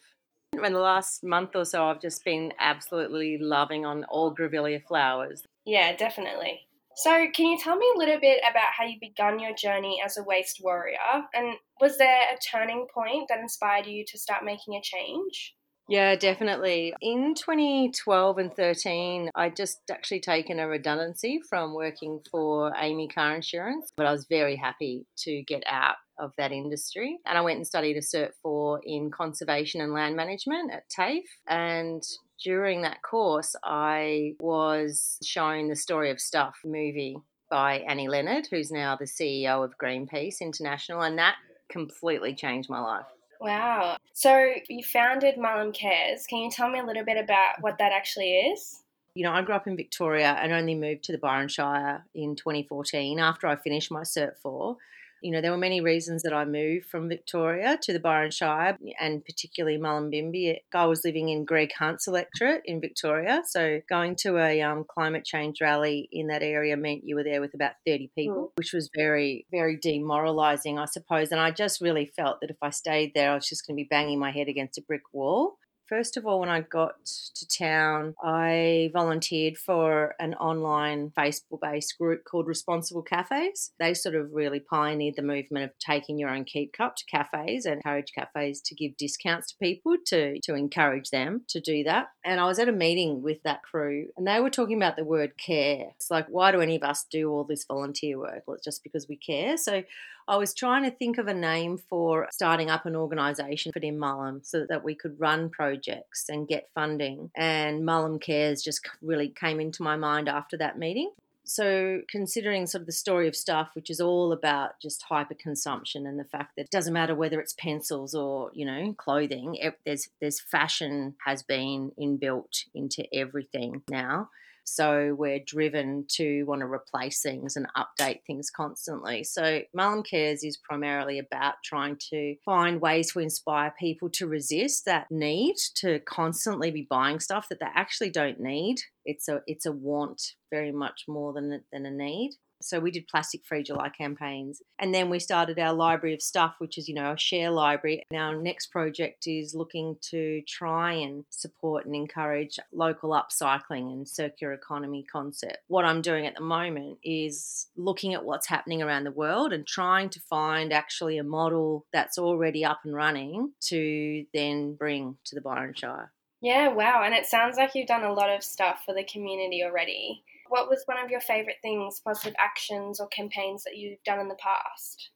In 0.52 0.72
the 0.72 0.78
last 0.78 1.22
month 1.22 1.54
or 1.54 1.64
so, 1.64 1.84
I've 1.84 2.00
just 2.00 2.24
been 2.24 2.52
absolutely 2.58 3.38
loving 3.38 3.86
on 3.86 4.04
all 4.04 4.34
grevillea 4.34 4.84
flowers. 4.86 5.44
Yeah, 5.64 5.94
definitely. 5.94 6.67
So, 6.98 7.26
can 7.32 7.46
you 7.46 7.58
tell 7.62 7.76
me 7.76 7.86
a 7.94 7.98
little 7.98 8.18
bit 8.20 8.40
about 8.40 8.72
how 8.76 8.84
you 8.84 8.98
began 9.00 9.38
your 9.38 9.54
journey 9.54 10.02
as 10.04 10.16
a 10.16 10.24
waste 10.24 10.60
warrior? 10.60 10.98
And 11.32 11.54
was 11.80 11.96
there 11.96 12.22
a 12.22 12.38
turning 12.50 12.88
point 12.92 13.28
that 13.28 13.38
inspired 13.38 13.86
you 13.86 14.04
to 14.08 14.18
start 14.18 14.44
making 14.44 14.74
a 14.74 14.82
change? 14.82 15.54
Yeah, 15.88 16.16
definitely. 16.16 16.92
In 17.00 17.34
2012 17.36 18.38
and 18.38 18.52
13, 18.52 19.30
I'd 19.36 19.54
just 19.54 19.78
actually 19.88 20.20
taken 20.20 20.58
a 20.58 20.66
redundancy 20.66 21.40
from 21.48 21.72
working 21.72 22.20
for 22.32 22.72
AAMI 22.72 23.14
Car 23.14 23.36
Insurance, 23.36 23.92
but 23.96 24.04
I 24.04 24.10
was 24.10 24.26
very 24.28 24.56
happy 24.56 25.06
to 25.18 25.42
get 25.44 25.62
out 25.68 25.96
of 26.18 26.32
that 26.36 26.50
industry. 26.50 27.18
And 27.24 27.38
I 27.38 27.42
went 27.42 27.58
and 27.58 27.66
studied 27.66 27.96
a 27.96 28.00
Cert 28.00 28.30
4 28.42 28.80
in 28.84 29.12
conservation 29.12 29.80
and 29.80 29.92
land 29.92 30.16
management 30.16 30.72
at 30.72 30.90
TAFE. 30.90 31.22
And 31.46 32.02
during 32.42 32.82
that 32.82 33.02
course, 33.02 33.56
I 33.62 34.34
was 34.40 35.18
shown 35.22 35.68
the 35.68 35.76
Story 35.76 36.10
of 36.10 36.20
Stuff 36.20 36.58
movie 36.64 37.18
by 37.50 37.78
Annie 37.80 38.08
Leonard, 38.08 38.46
who's 38.50 38.70
now 38.70 38.96
the 38.96 39.04
CEO 39.04 39.64
of 39.64 39.78
Greenpeace 39.78 40.40
International, 40.40 41.02
and 41.02 41.18
that 41.18 41.36
completely 41.68 42.34
changed 42.34 42.70
my 42.70 42.80
life. 42.80 43.06
Wow. 43.40 43.96
So 44.12 44.52
you 44.68 44.82
founded 44.82 45.36
Mullum 45.36 45.72
Cares. 45.72 46.26
Can 46.26 46.38
you 46.38 46.50
tell 46.50 46.68
me 46.68 46.80
a 46.80 46.84
little 46.84 47.04
bit 47.04 47.16
about 47.16 47.60
what 47.60 47.78
that 47.78 47.92
actually 47.92 48.32
is? 48.32 48.82
You 49.14 49.24
know, 49.24 49.32
I 49.32 49.42
grew 49.42 49.54
up 49.54 49.66
in 49.66 49.76
Victoria 49.76 50.36
and 50.40 50.52
only 50.52 50.74
moved 50.74 51.04
to 51.04 51.12
the 51.12 51.18
Byron 51.18 51.48
Shire 51.48 52.04
in 52.14 52.36
2014 52.36 53.18
after 53.18 53.46
I 53.46 53.56
finished 53.56 53.90
my 53.90 54.02
Cert 54.02 54.36
4. 54.36 54.76
You 55.22 55.32
know, 55.32 55.40
there 55.40 55.50
were 55.50 55.58
many 55.58 55.80
reasons 55.80 56.22
that 56.22 56.32
I 56.32 56.44
moved 56.44 56.86
from 56.86 57.08
Victoria 57.08 57.78
to 57.82 57.92
the 57.92 58.00
Byron 58.00 58.30
Shire 58.30 58.76
and 59.00 59.24
particularly 59.24 59.78
Mullumbimby. 59.78 60.58
I 60.74 60.86
was 60.86 61.04
living 61.04 61.28
in 61.28 61.44
Greg 61.44 61.70
Hunt's 61.78 62.06
electorate 62.06 62.62
in 62.64 62.80
Victoria. 62.80 63.42
So 63.46 63.80
going 63.88 64.16
to 64.16 64.38
a 64.38 64.62
um, 64.62 64.84
climate 64.88 65.24
change 65.24 65.60
rally 65.60 66.08
in 66.12 66.28
that 66.28 66.42
area 66.42 66.76
meant 66.76 67.04
you 67.04 67.16
were 67.16 67.24
there 67.24 67.40
with 67.40 67.54
about 67.54 67.72
30 67.86 68.10
people, 68.14 68.52
which 68.56 68.72
was 68.72 68.90
very, 68.94 69.46
very 69.50 69.78
demoralizing, 69.80 70.78
I 70.78 70.86
suppose. 70.86 71.30
And 71.32 71.40
I 71.40 71.50
just 71.50 71.80
really 71.80 72.06
felt 72.16 72.40
that 72.40 72.50
if 72.50 72.56
I 72.62 72.70
stayed 72.70 73.12
there, 73.14 73.32
I 73.32 73.34
was 73.34 73.48
just 73.48 73.66
going 73.66 73.76
to 73.76 73.82
be 73.82 73.88
banging 73.88 74.18
my 74.18 74.30
head 74.30 74.48
against 74.48 74.78
a 74.78 74.82
brick 74.82 75.02
wall. 75.12 75.58
First 75.88 76.18
of 76.18 76.26
all, 76.26 76.40
when 76.40 76.50
I 76.50 76.60
got 76.60 76.96
to 77.06 77.48
town, 77.48 78.14
I 78.22 78.90
volunteered 78.92 79.56
for 79.56 80.14
an 80.20 80.34
online 80.34 81.12
Facebook 81.16 81.60
based 81.62 81.96
group 81.96 82.24
called 82.24 82.46
Responsible 82.46 83.02
Cafes. 83.02 83.72
They 83.78 83.94
sort 83.94 84.14
of 84.14 84.32
really 84.32 84.60
pioneered 84.60 85.16
the 85.16 85.22
movement 85.22 85.64
of 85.64 85.78
taking 85.78 86.18
your 86.18 86.28
own 86.28 86.44
keep 86.44 86.74
cup 86.74 86.96
to 86.96 87.04
cafes 87.06 87.64
and 87.64 87.76
encourage 87.76 88.12
cafes 88.12 88.60
to 88.62 88.74
give 88.74 88.98
discounts 88.98 89.48
to 89.48 89.56
people 89.56 89.96
to, 90.06 90.38
to 90.40 90.54
encourage 90.54 91.08
them 91.08 91.42
to 91.48 91.60
do 91.60 91.84
that. 91.84 92.08
And 92.22 92.38
I 92.38 92.44
was 92.44 92.58
at 92.58 92.68
a 92.68 92.72
meeting 92.72 93.22
with 93.22 93.42
that 93.44 93.62
crew 93.62 94.08
and 94.16 94.26
they 94.26 94.40
were 94.40 94.50
talking 94.50 94.76
about 94.76 94.96
the 94.96 95.04
word 95.04 95.38
care. 95.38 95.86
It's 95.96 96.10
like, 96.10 96.26
why 96.28 96.52
do 96.52 96.60
any 96.60 96.76
of 96.76 96.82
us 96.82 97.06
do 97.10 97.30
all 97.30 97.44
this 97.44 97.64
volunteer 97.64 98.18
work? 98.18 98.42
Well, 98.46 98.56
it's 98.56 98.64
just 98.64 98.82
because 98.82 99.08
we 99.08 99.16
care. 99.16 99.56
So 99.56 99.84
I 100.28 100.36
was 100.36 100.52
trying 100.52 100.84
to 100.84 100.90
think 100.90 101.16
of 101.16 101.26
a 101.26 101.32
name 101.32 101.78
for 101.78 102.28
starting 102.30 102.68
up 102.68 102.84
an 102.84 102.94
organisation 102.94 103.72
in 103.74 103.98
Mullum 103.98 104.44
so 104.44 104.66
that 104.68 104.84
we 104.84 104.94
could 104.94 105.18
run 105.18 105.48
projects 105.48 106.26
and 106.28 106.46
get 106.46 106.68
funding. 106.74 107.30
And 107.34 107.82
Mullum 107.82 108.20
Cares 108.20 108.62
just 108.62 108.86
really 109.00 109.30
came 109.30 109.58
into 109.58 109.82
my 109.82 109.96
mind 109.96 110.28
after 110.28 110.58
that 110.58 110.78
meeting. 110.78 111.12
So, 111.44 112.02
considering 112.10 112.66
sort 112.66 112.82
of 112.82 112.86
the 112.86 112.92
story 112.92 113.26
of 113.26 113.34
stuff, 113.34 113.70
which 113.72 113.88
is 113.88 114.02
all 114.02 114.32
about 114.32 114.78
just 114.82 115.02
hyper 115.04 115.32
consumption 115.32 116.06
and 116.06 116.20
the 116.20 116.24
fact 116.24 116.56
that 116.56 116.64
it 116.64 116.70
doesn't 116.70 116.92
matter 116.92 117.14
whether 117.14 117.40
it's 117.40 117.54
pencils 117.54 118.14
or 118.14 118.50
you 118.52 118.66
know 118.66 118.92
clothing, 118.98 119.56
there's 119.86 120.10
there's 120.20 120.40
fashion 120.40 121.14
has 121.24 121.42
been 121.42 121.92
inbuilt 121.98 122.66
into 122.74 123.06
everything 123.14 123.80
now. 123.88 124.28
So 124.74 125.14
we're 125.18 125.40
driven 125.44 126.04
to 126.16 126.44
want 126.44 126.60
to 126.60 126.66
replace 126.66 127.22
things 127.22 127.56
and 127.56 127.66
update 127.76 128.20
things 128.26 128.50
constantly. 128.50 129.24
So 129.24 129.62
Mullum 129.76 130.04
Cares 130.04 130.44
is 130.44 130.58
primarily 130.58 131.18
about 131.18 131.54
trying 131.64 131.96
to 132.10 132.36
find 132.44 132.80
ways 132.80 133.12
to 133.12 133.20
inspire 133.20 133.74
people 133.78 134.10
to 134.14 134.26
resist 134.26 134.84
that 134.86 135.06
need 135.10 135.56
to 135.76 136.00
constantly 136.00 136.70
be 136.70 136.86
buying 136.88 137.20
stuff 137.20 137.48
that 137.48 137.60
they 137.60 137.66
actually 137.74 138.10
don't 138.10 138.40
need. 138.40 138.76
It's 139.04 139.28
a 139.28 139.40
it's 139.46 139.66
a 139.66 139.72
want 139.72 140.20
very 140.50 140.72
much 140.72 141.04
more 141.08 141.32
than 141.32 141.62
than 141.72 141.86
a 141.86 141.90
need. 141.90 142.32
So 142.60 142.80
we 142.80 142.90
did 142.90 143.08
plastic 143.08 143.44
free 143.44 143.62
July 143.62 143.88
campaigns. 143.88 144.62
And 144.78 144.94
then 144.94 145.10
we 145.10 145.18
started 145.18 145.58
our 145.58 145.72
library 145.72 146.14
of 146.14 146.22
stuff, 146.22 146.56
which 146.58 146.78
is, 146.78 146.88
you 146.88 146.94
know, 146.94 147.12
a 147.12 147.18
share 147.18 147.50
library. 147.50 148.02
And 148.10 148.20
our 148.20 148.34
next 148.34 148.66
project 148.66 149.26
is 149.26 149.54
looking 149.54 149.96
to 150.10 150.42
try 150.46 150.92
and 150.92 151.24
support 151.30 151.86
and 151.86 151.94
encourage 151.94 152.58
local 152.72 153.10
upcycling 153.10 153.92
and 153.92 154.08
circular 154.08 154.52
economy 154.52 155.04
concept. 155.10 155.58
What 155.68 155.84
I'm 155.84 156.02
doing 156.02 156.26
at 156.26 156.34
the 156.34 156.42
moment 156.42 156.98
is 157.02 157.68
looking 157.76 158.14
at 158.14 158.24
what's 158.24 158.48
happening 158.48 158.82
around 158.82 159.04
the 159.04 159.10
world 159.10 159.52
and 159.52 159.66
trying 159.66 160.10
to 160.10 160.20
find 160.20 160.72
actually 160.72 161.18
a 161.18 161.24
model 161.24 161.86
that's 161.92 162.18
already 162.18 162.64
up 162.64 162.80
and 162.84 162.94
running 162.94 163.52
to 163.60 164.24
then 164.34 164.74
bring 164.74 165.16
to 165.24 165.34
the 165.34 165.40
Byron 165.40 165.74
Shire. 165.74 166.12
Yeah, 166.40 166.68
wow. 166.68 167.02
And 167.04 167.14
it 167.14 167.26
sounds 167.26 167.56
like 167.56 167.74
you've 167.74 167.88
done 167.88 168.04
a 168.04 168.12
lot 168.12 168.30
of 168.30 168.44
stuff 168.44 168.82
for 168.86 168.94
the 168.94 169.04
community 169.04 169.62
already. 169.64 170.22
What 170.48 170.68
was 170.68 170.82
one 170.86 171.02
of 171.02 171.10
your 171.10 171.20
favourite 171.20 171.58
things, 171.62 172.00
positive 172.04 172.34
actions 172.38 173.00
or 173.00 173.08
campaigns 173.08 173.64
that 173.64 173.76
you've 173.76 174.02
done 174.04 174.20
in 174.20 174.28
the 174.28 174.36
past? 174.36 175.10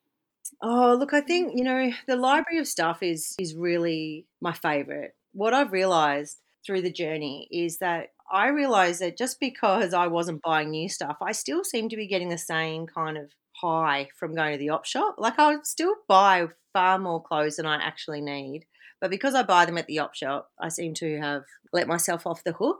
Oh, 0.61 0.95
look, 0.97 1.13
I 1.13 1.21
think, 1.21 1.53
mm. 1.53 1.57
you 1.57 1.63
know, 1.63 1.91
the 2.07 2.15
library 2.15 2.59
of 2.59 2.67
stuff 2.67 3.01
is 3.01 3.35
is 3.39 3.55
really 3.55 4.27
my 4.41 4.53
favorite. 4.53 5.15
What 5.33 5.53
I've 5.53 5.71
realized 5.71 6.37
through 6.65 6.81
the 6.81 6.91
journey 6.91 7.47
is 7.51 7.79
that 7.79 8.09
I 8.31 8.47
realized 8.47 9.01
that 9.01 9.17
just 9.17 9.39
because 9.39 9.93
I 9.93 10.07
wasn't 10.07 10.41
buying 10.41 10.71
new 10.71 10.89
stuff, 10.89 11.17
I 11.21 11.33
still 11.33 11.63
seem 11.63 11.89
to 11.89 11.95
be 11.95 12.07
getting 12.07 12.29
the 12.29 12.37
same 12.37 12.87
kind 12.87 13.17
of 13.17 13.31
high 13.55 14.09
from 14.17 14.35
going 14.35 14.53
to 14.53 14.57
the 14.57 14.69
op 14.69 14.85
shop. 14.85 15.15
Like 15.17 15.37
I 15.39 15.55
would 15.55 15.65
still 15.65 15.95
buy 16.07 16.47
far 16.73 16.97
more 16.97 17.21
clothes 17.21 17.57
than 17.57 17.65
I 17.65 17.75
actually 17.75 18.21
need. 18.21 18.65
But 18.99 19.09
because 19.09 19.35
I 19.35 19.43
buy 19.43 19.65
them 19.65 19.77
at 19.77 19.87
the 19.87 19.99
op 19.99 20.15
shop, 20.15 20.49
I 20.59 20.69
seem 20.69 20.93
to 20.95 21.19
have 21.19 21.43
let 21.73 21.87
myself 21.87 22.25
off 22.25 22.43
the 22.43 22.53
hook. 22.53 22.79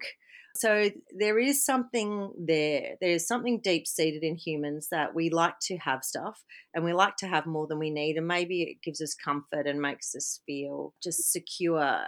So 0.56 0.92
there 1.12 1.40
is 1.40 1.66
something 1.66 2.32
there. 2.38 2.96
There's 3.02 3.28
something 3.28 3.60
deep 3.60 3.88
seated 3.88 4.24
in 4.24 4.36
humans 4.36 4.90
that 4.92 5.16
we 5.16 5.30
like 5.30 5.60
to 5.64 5.78
have 5.78 6.04
stuff 6.04 6.44
and 6.74 6.86
we 6.86 6.94
like 6.94 7.18
to 7.18 7.28
have 7.28 7.46
more 7.46 7.66
than 7.66 7.80
we 7.80 7.90
need. 7.90 8.18
And 8.18 8.28
maybe 8.28 8.62
it 8.64 8.82
gives 8.84 9.02
us 9.02 9.16
comfort 9.16 9.66
and 9.66 9.82
makes 9.82 10.14
us 10.16 10.42
feel 10.46 10.94
just 11.02 11.32
secure. 11.32 12.06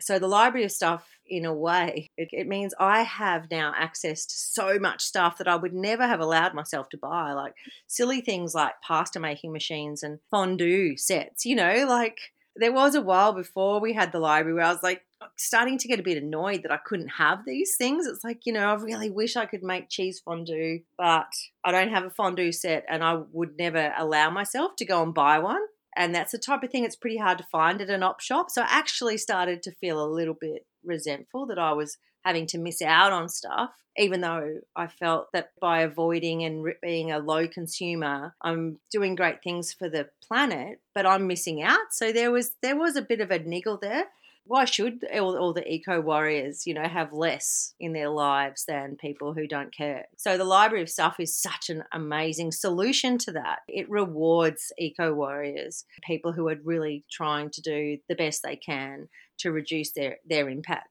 So 0.00 0.18
the 0.18 0.28
library 0.28 0.64
of 0.64 0.72
stuff, 0.72 1.06
in 1.26 1.44
a 1.44 1.54
way, 1.54 2.08
it, 2.16 2.28
it 2.32 2.46
means 2.46 2.74
I 2.78 3.02
have 3.02 3.50
now 3.50 3.72
access 3.76 4.26
to 4.26 4.34
so 4.34 4.78
much 4.78 5.02
stuff 5.02 5.38
that 5.38 5.48
I 5.48 5.56
would 5.56 5.74
never 5.74 6.06
have 6.06 6.20
allowed 6.20 6.54
myself 6.54 6.88
to 6.90 6.98
buy, 6.98 7.32
like 7.32 7.54
silly 7.86 8.20
things 8.20 8.54
like 8.54 8.74
pasta 8.86 9.20
making 9.20 9.52
machines 9.52 10.02
and 10.02 10.20
fondue 10.30 10.96
sets. 10.96 11.44
You 11.44 11.56
know, 11.56 11.86
like 11.88 12.18
there 12.56 12.72
was 12.72 12.94
a 12.94 13.02
while 13.02 13.32
before 13.32 13.80
we 13.80 13.92
had 13.92 14.12
the 14.12 14.20
library 14.20 14.54
where 14.54 14.64
I 14.64 14.72
was 14.72 14.82
like, 14.82 15.02
starting 15.36 15.78
to 15.78 15.88
get 15.88 16.00
a 16.00 16.02
bit 16.02 16.22
annoyed 16.22 16.62
that 16.62 16.72
I 16.72 16.78
couldn't 16.78 17.08
have 17.08 17.44
these 17.44 17.76
things. 17.76 18.06
It's 18.06 18.24
like, 18.24 18.46
you 18.46 18.52
know, 18.52 18.68
I 18.68 18.74
really 18.74 19.10
wish 19.10 19.36
I 19.36 19.46
could 19.46 19.62
make 19.62 19.88
cheese 19.88 20.20
fondue, 20.20 20.80
but 20.96 21.32
I 21.64 21.72
don't 21.72 21.90
have 21.90 22.04
a 22.04 22.10
fondue 22.10 22.52
set 22.52 22.84
and 22.88 23.02
I 23.02 23.22
would 23.32 23.56
never 23.58 23.92
allow 23.96 24.30
myself 24.30 24.76
to 24.76 24.84
go 24.84 25.02
and 25.02 25.14
buy 25.14 25.38
one. 25.38 25.62
And 25.96 26.14
that's 26.14 26.32
the 26.32 26.38
type 26.38 26.62
of 26.62 26.70
thing 26.70 26.84
it's 26.84 26.96
pretty 26.96 27.18
hard 27.18 27.38
to 27.38 27.46
find 27.50 27.80
at 27.80 27.90
an 27.90 28.02
op 28.02 28.20
shop. 28.20 28.50
So 28.50 28.62
I 28.62 28.66
actually 28.68 29.18
started 29.18 29.62
to 29.64 29.72
feel 29.72 30.02
a 30.02 30.06
little 30.06 30.34
bit 30.34 30.66
resentful 30.84 31.46
that 31.46 31.58
I 31.58 31.72
was 31.72 31.98
having 32.24 32.46
to 32.46 32.58
miss 32.58 32.82
out 32.82 33.12
on 33.12 33.28
stuff, 33.28 33.70
even 33.96 34.20
though 34.20 34.60
I 34.76 34.86
felt 34.86 35.28
that 35.32 35.50
by 35.60 35.80
avoiding 35.80 36.44
and 36.44 36.66
being 36.82 37.10
a 37.10 37.18
low 37.18 37.48
consumer, 37.48 38.34
I'm 38.42 38.78
doing 38.92 39.14
great 39.14 39.42
things 39.42 39.72
for 39.72 39.88
the 39.88 40.08
planet, 40.22 40.80
but 40.94 41.06
I'm 41.06 41.26
missing 41.26 41.62
out. 41.62 41.92
So 41.92 42.12
there 42.12 42.30
was 42.30 42.52
there 42.62 42.76
was 42.76 42.96
a 42.96 43.02
bit 43.02 43.20
of 43.20 43.30
a 43.30 43.38
niggle 43.38 43.78
there 43.80 44.04
why 44.48 44.64
should 44.64 45.04
all, 45.14 45.36
all, 45.36 45.52
the 45.52 45.70
eco 45.70 46.00
warriors, 46.00 46.66
you 46.66 46.72
know, 46.72 46.88
have 46.88 47.12
less 47.12 47.74
in 47.78 47.92
their 47.92 48.08
lives 48.08 48.64
than 48.66 48.96
people 48.96 49.34
who 49.34 49.46
don't 49.46 49.74
care? 49.74 50.06
So 50.16 50.38
the 50.38 50.44
library 50.44 50.82
of 50.82 50.88
stuff 50.88 51.20
is 51.20 51.36
such 51.36 51.68
an 51.68 51.84
amazing 51.92 52.52
solution 52.52 53.18
to 53.18 53.32
that. 53.32 53.58
It 53.68 53.90
rewards 53.90 54.72
eco 54.78 55.12
warriors, 55.12 55.84
people 56.02 56.32
who 56.32 56.48
are 56.48 56.56
really 56.64 57.04
trying 57.10 57.50
to 57.50 57.60
do 57.60 57.98
the 58.08 58.14
best 58.14 58.42
they 58.42 58.56
can 58.56 59.08
to 59.40 59.52
reduce 59.52 59.92
their 59.92 60.16
their 60.26 60.48
impact. 60.48 60.88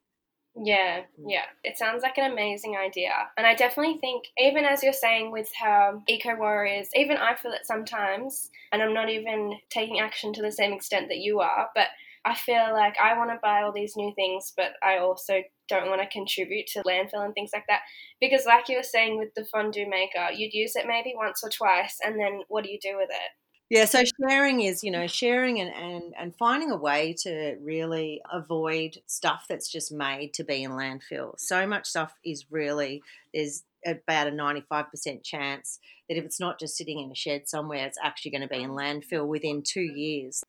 Yeah, 0.63 1.01
mm. 1.19 1.25
yeah. 1.27 1.45
It 1.63 1.77
sounds 1.77 2.03
like 2.03 2.17
an 2.19 2.31
amazing 2.31 2.75
idea. 2.77 3.11
And 3.37 3.47
I 3.47 3.55
definitely 3.55 3.97
think, 3.99 4.25
even 4.37 4.65
as 4.65 4.83
you're 4.83 4.93
saying 4.93 5.31
with 5.31 5.49
how 5.59 6.03
eco 6.07 6.35
warriors, 6.35 6.89
even 6.95 7.17
I 7.17 7.35
feel 7.35 7.53
it 7.53 7.65
sometimes, 7.65 8.51
and 8.71 8.83
I'm 8.83 8.93
not 8.93 9.09
even 9.09 9.57
taking 9.69 9.99
action 9.99 10.31
to 10.33 10.41
the 10.43 10.51
same 10.51 10.73
extent 10.73 11.07
that 11.09 11.17
you 11.17 11.39
are, 11.39 11.69
but 11.73 11.87
I 12.27 12.35
feel 12.35 12.73
like 12.73 12.95
I 13.01 13.17
want 13.17 13.29
to 13.29 13.39
buy 13.41 13.61
all 13.61 13.71
these 13.71 13.95
new 13.95 14.11
things, 14.15 14.51
but 14.55 14.73
I 14.83 14.97
also 14.97 15.41
don't 15.69 15.89
want 15.89 16.01
to 16.01 16.07
contribute 16.07 16.67
to 16.67 16.83
landfill 16.83 17.23
and 17.23 17.33
things 17.33 17.51
like 17.53 17.65
that. 17.69 17.81
Because, 18.19 18.45
like 18.45 18.67
you 18.67 18.75
were 18.77 18.83
saying 18.83 19.17
with 19.17 19.33
the 19.33 19.45
fondue 19.45 19.89
maker, 19.89 20.27
you'd 20.35 20.53
use 20.53 20.75
it 20.75 20.85
maybe 20.87 21.13
once 21.15 21.41
or 21.41 21.49
twice, 21.49 21.97
and 22.03 22.19
then 22.19 22.41
what 22.49 22.65
do 22.65 22.71
you 22.71 22.79
do 22.81 22.97
with 22.97 23.09
it? 23.09 23.31
Yeah, 23.69 23.85
so 23.85 24.03
sharing 24.21 24.61
is, 24.61 24.83
you 24.83 24.91
know, 24.91 25.07
sharing 25.07 25.59
and, 25.59 25.73
and, 25.73 26.13
and 26.17 26.35
finding 26.37 26.71
a 26.71 26.77
way 26.77 27.13
to 27.23 27.57
really 27.61 28.21
avoid 28.31 28.97
stuff 29.07 29.45
that's 29.47 29.69
just 29.69 29.91
made 29.91 30.33
to 30.35 30.45
be 30.45 30.63
in 30.63 30.71
landfill. 30.71 31.33
So 31.37 31.67
much 31.67 31.85
stuff 31.87 32.13
is 32.23 32.45
really, 32.49 33.03
there's 33.33 33.63
about 33.85 34.27
a 34.27 34.31
95% 34.31 35.21
chance 35.21 35.79
that 36.07 36.17
if 36.17 36.23
it's 36.23 36.39
not 36.39 36.59
just 36.59 36.77
sitting 36.77 36.99
in 36.99 37.11
a 37.11 37.15
shed 37.15 37.49
somewhere, 37.49 37.85
it's 37.85 37.97
actually 38.01 38.31
going 38.31 38.41
to 38.41 38.47
be 38.47 38.63
in 38.63 38.71
mm. 38.71 38.77
landfill 38.77 39.27
within 39.27 39.63
two 39.63 39.81
years. 39.81 40.43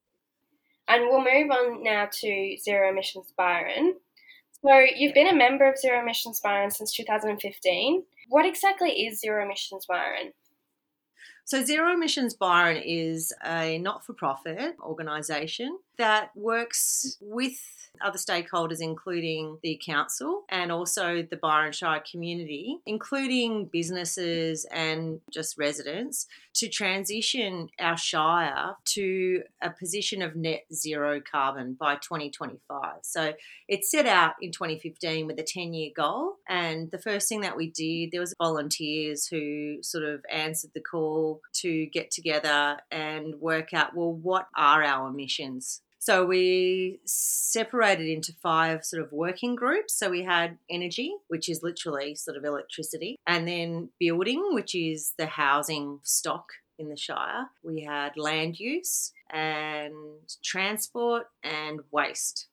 And 0.89 1.05
we'll 1.09 1.19
move 1.19 1.51
on 1.51 1.83
now 1.83 2.09
to 2.21 2.57
Zero 2.59 2.91
Emissions 2.91 3.33
Byron. 3.37 3.95
So, 4.65 4.79
you've 4.97 5.15
been 5.15 5.29
a 5.29 5.37
member 5.37 5.71
of 5.71 5.79
Zero 5.79 6.01
Emissions 6.01 6.41
Byron 6.41 6.71
since 6.71 6.93
2015. 6.93 8.03
What 8.29 8.47
exactly 8.47 8.91
is 9.07 9.21
Zero 9.21 9.45
Emissions 9.45 9.87
Byron? 9.87 10.33
So, 11.45 11.65
Zero 11.65 11.93
Emissions 11.93 12.35
Byron 12.35 12.83
is 12.85 13.33
a 13.45 13.79
not 13.79 14.05
for 14.05 14.15
profit 14.15 14.77
organisation 14.83 15.79
that 15.97 16.31
works 16.35 17.17
with 17.21 17.61
other 18.01 18.19
stakeholders, 18.19 18.81
including 18.81 19.59
the 19.63 19.81
council 19.85 20.45
and 20.49 20.71
also 20.73 21.23
the 21.23 21.37
Byron 21.37 21.73
Shire 21.73 22.03
community, 22.11 22.79
including 22.87 23.67
businesses 23.67 24.67
and 24.71 25.21
just 25.31 25.59
residents, 25.59 26.27
to 26.55 26.69
transition 26.69 27.69
our 27.79 27.97
Shire 27.97 28.75
to 28.85 29.43
a 29.63 29.71
position 29.71 30.23
of 30.23 30.35
net 30.35 30.65
zero 30.73 31.21
carbon 31.21 31.77
by 31.79 31.95
2025. 31.97 32.97
So 33.03 33.35
it 33.69 33.85
set 33.85 34.07
out 34.07 34.35
in 34.41 34.53
2015 34.53 35.27
with 35.27 35.39
a 35.39 35.43
10 35.43 35.73
year 35.75 35.91
goal. 35.95 36.37
And 36.49 36.91
the 36.91 36.99
first 36.99 37.29
thing 37.29 37.43
that 37.43 37.57
we 37.57 37.71
did, 37.71 38.11
there 38.11 38.21
was 38.21 38.35
volunteers 38.39 39.27
who 39.27 39.83
sort 39.83 40.05
of 40.05 40.25
answered 40.31 40.71
the 40.75 40.81
call 40.81 41.41
to 41.55 41.87
get 41.87 42.11
together 42.11 42.79
and 42.91 43.35
work 43.41 43.73
out, 43.73 43.95
well, 43.95 44.13
what 44.13 44.49
are 44.57 44.83
our 44.83 45.09
emissions? 45.09 45.83
So 45.99 46.25
we 46.25 47.01
separated 47.05 48.09
into 48.09 48.33
five 48.43 48.85
sort 48.85 49.03
of 49.03 49.13
working 49.13 49.55
groups. 49.55 49.95
So 49.99 50.09
we 50.11 50.23
had 50.23 50.59
energy, 50.71 51.15
which 51.29 51.49
is 51.49 51.63
literally 51.63 52.15
sort 52.15 52.37
of 52.37 52.45
electricity, 52.45 53.17
and 53.27 53.47
then 53.49 53.91
building, 53.99 54.51
which 54.53 54.75
is 54.75 55.15
the 55.19 55.27
housing 55.27 56.01
stock 56.05 56.47
in 56.79 56.89
the 56.89 56.97
Shire. 56.97 57.49
We 57.63 57.83
had 57.83 58.17
land 58.17 58.61
use 58.61 59.13
and 59.31 59.93
transport 60.43 61.27
and 61.43 61.81
waste. 61.91 62.47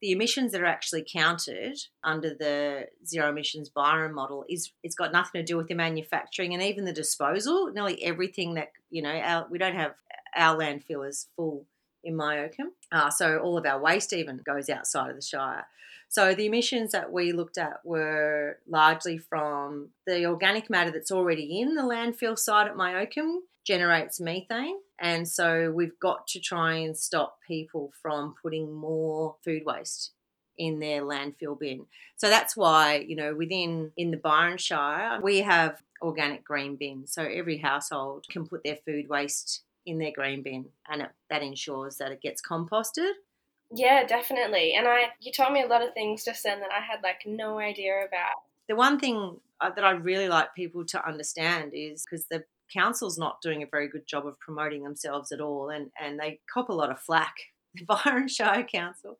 The 0.00 0.12
emissions 0.12 0.52
that 0.52 0.60
are 0.60 0.66
actually 0.66 1.04
counted 1.10 1.78
under 2.02 2.30
the 2.30 2.88
zero 3.06 3.28
emissions 3.28 3.68
Byron 3.68 4.14
model 4.14 4.44
is 4.48 4.72
it's 4.82 4.96
got 4.96 5.12
nothing 5.12 5.40
to 5.40 5.44
do 5.44 5.56
with 5.56 5.68
the 5.68 5.74
manufacturing 5.74 6.54
and 6.54 6.62
even 6.62 6.84
the 6.84 6.92
disposal. 6.92 7.70
Nearly 7.72 8.02
everything 8.02 8.54
that 8.54 8.72
you 8.90 9.02
know, 9.02 9.10
our, 9.10 9.46
we 9.48 9.58
don't 9.58 9.76
have 9.76 9.94
our 10.34 10.56
landfill 10.56 11.08
is 11.08 11.28
full 11.36 11.66
in 12.04 12.14
Myocum. 12.14 12.70
Uh, 12.90 13.10
so 13.10 13.38
all 13.38 13.58
of 13.58 13.66
our 13.66 13.80
waste 13.80 14.12
even 14.12 14.40
goes 14.44 14.68
outside 14.68 15.10
of 15.10 15.16
the 15.16 15.22
Shire. 15.22 15.66
So 16.08 16.34
the 16.34 16.46
emissions 16.46 16.92
that 16.92 17.10
we 17.10 17.32
looked 17.32 17.56
at 17.56 17.80
were 17.84 18.58
largely 18.68 19.16
from 19.16 19.90
the 20.06 20.26
organic 20.26 20.68
matter 20.68 20.90
that's 20.90 21.10
already 21.10 21.60
in 21.60 21.74
the 21.74 21.82
landfill 21.82 22.38
site 22.38 22.66
at 22.66 22.76
Myocum 22.76 23.36
generates 23.66 24.20
methane. 24.20 24.76
And 24.98 25.26
so 25.26 25.72
we've 25.74 25.98
got 25.98 26.26
to 26.28 26.40
try 26.40 26.74
and 26.74 26.96
stop 26.96 27.38
people 27.46 27.92
from 28.02 28.34
putting 28.42 28.72
more 28.72 29.36
food 29.42 29.62
waste 29.64 30.12
in 30.58 30.80
their 30.80 31.02
landfill 31.02 31.58
bin. 31.58 31.86
So 32.16 32.28
that's 32.28 32.56
why, 32.56 33.04
you 33.06 33.16
know, 33.16 33.34
within 33.34 33.92
in 33.96 34.10
the 34.10 34.16
Byron 34.16 34.58
Shire, 34.58 35.18
we 35.22 35.38
have 35.38 35.82
organic 36.02 36.44
green 36.44 36.76
bins. 36.76 37.14
So 37.14 37.22
every 37.22 37.58
household 37.58 38.26
can 38.28 38.46
put 38.46 38.62
their 38.64 38.76
food 38.84 39.08
waste 39.08 39.62
in 39.86 39.98
their 39.98 40.12
green 40.12 40.42
bin 40.42 40.66
and 40.90 41.02
it, 41.02 41.08
that 41.30 41.42
ensures 41.42 41.96
that 41.96 42.12
it 42.12 42.20
gets 42.20 42.40
composted. 42.40 43.12
Yeah, 43.74 44.06
definitely. 44.06 44.74
And 44.74 44.86
I, 44.86 45.06
you 45.20 45.32
told 45.32 45.52
me 45.52 45.62
a 45.62 45.66
lot 45.66 45.82
of 45.82 45.94
things 45.94 46.24
just 46.24 46.42
then 46.44 46.60
that 46.60 46.70
I 46.70 46.80
had 46.80 47.02
like 47.02 47.22
no 47.26 47.58
idea 47.58 48.04
about. 48.06 48.42
The 48.68 48.76
one 48.76 48.98
thing 48.98 49.36
uh, 49.60 49.70
that 49.70 49.84
I 49.84 49.92
really 49.92 50.28
like 50.28 50.54
people 50.54 50.84
to 50.86 51.06
understand 51.06 51.72
is 51.74 52.04
because 52.04 52.26
the 52.26 52.44
council's 52.72 53.18
not 53.18 53.40
doing 53.42 53.62
a 53.62 53.68
very 53.70 53.88
good 53.88 54.06
job 54.06 54.26
of 54.26 54.38
promoting 54.40 54.82
themselves 54.82 55.32
at 55.32 55.40
all 55.40 55.70
and, 55.70 55.90
and 56.00 56.18
they 56.18 56.40
cop 56.52 56.68
a 56.68 56.74
lot 56.74 56.90
of 56.90 57.00
flack, 57.00 57.34
the 57.74 57.84
Byron 57.84 58.28
Shire 58.28 58.64
Council, 58.64 59.18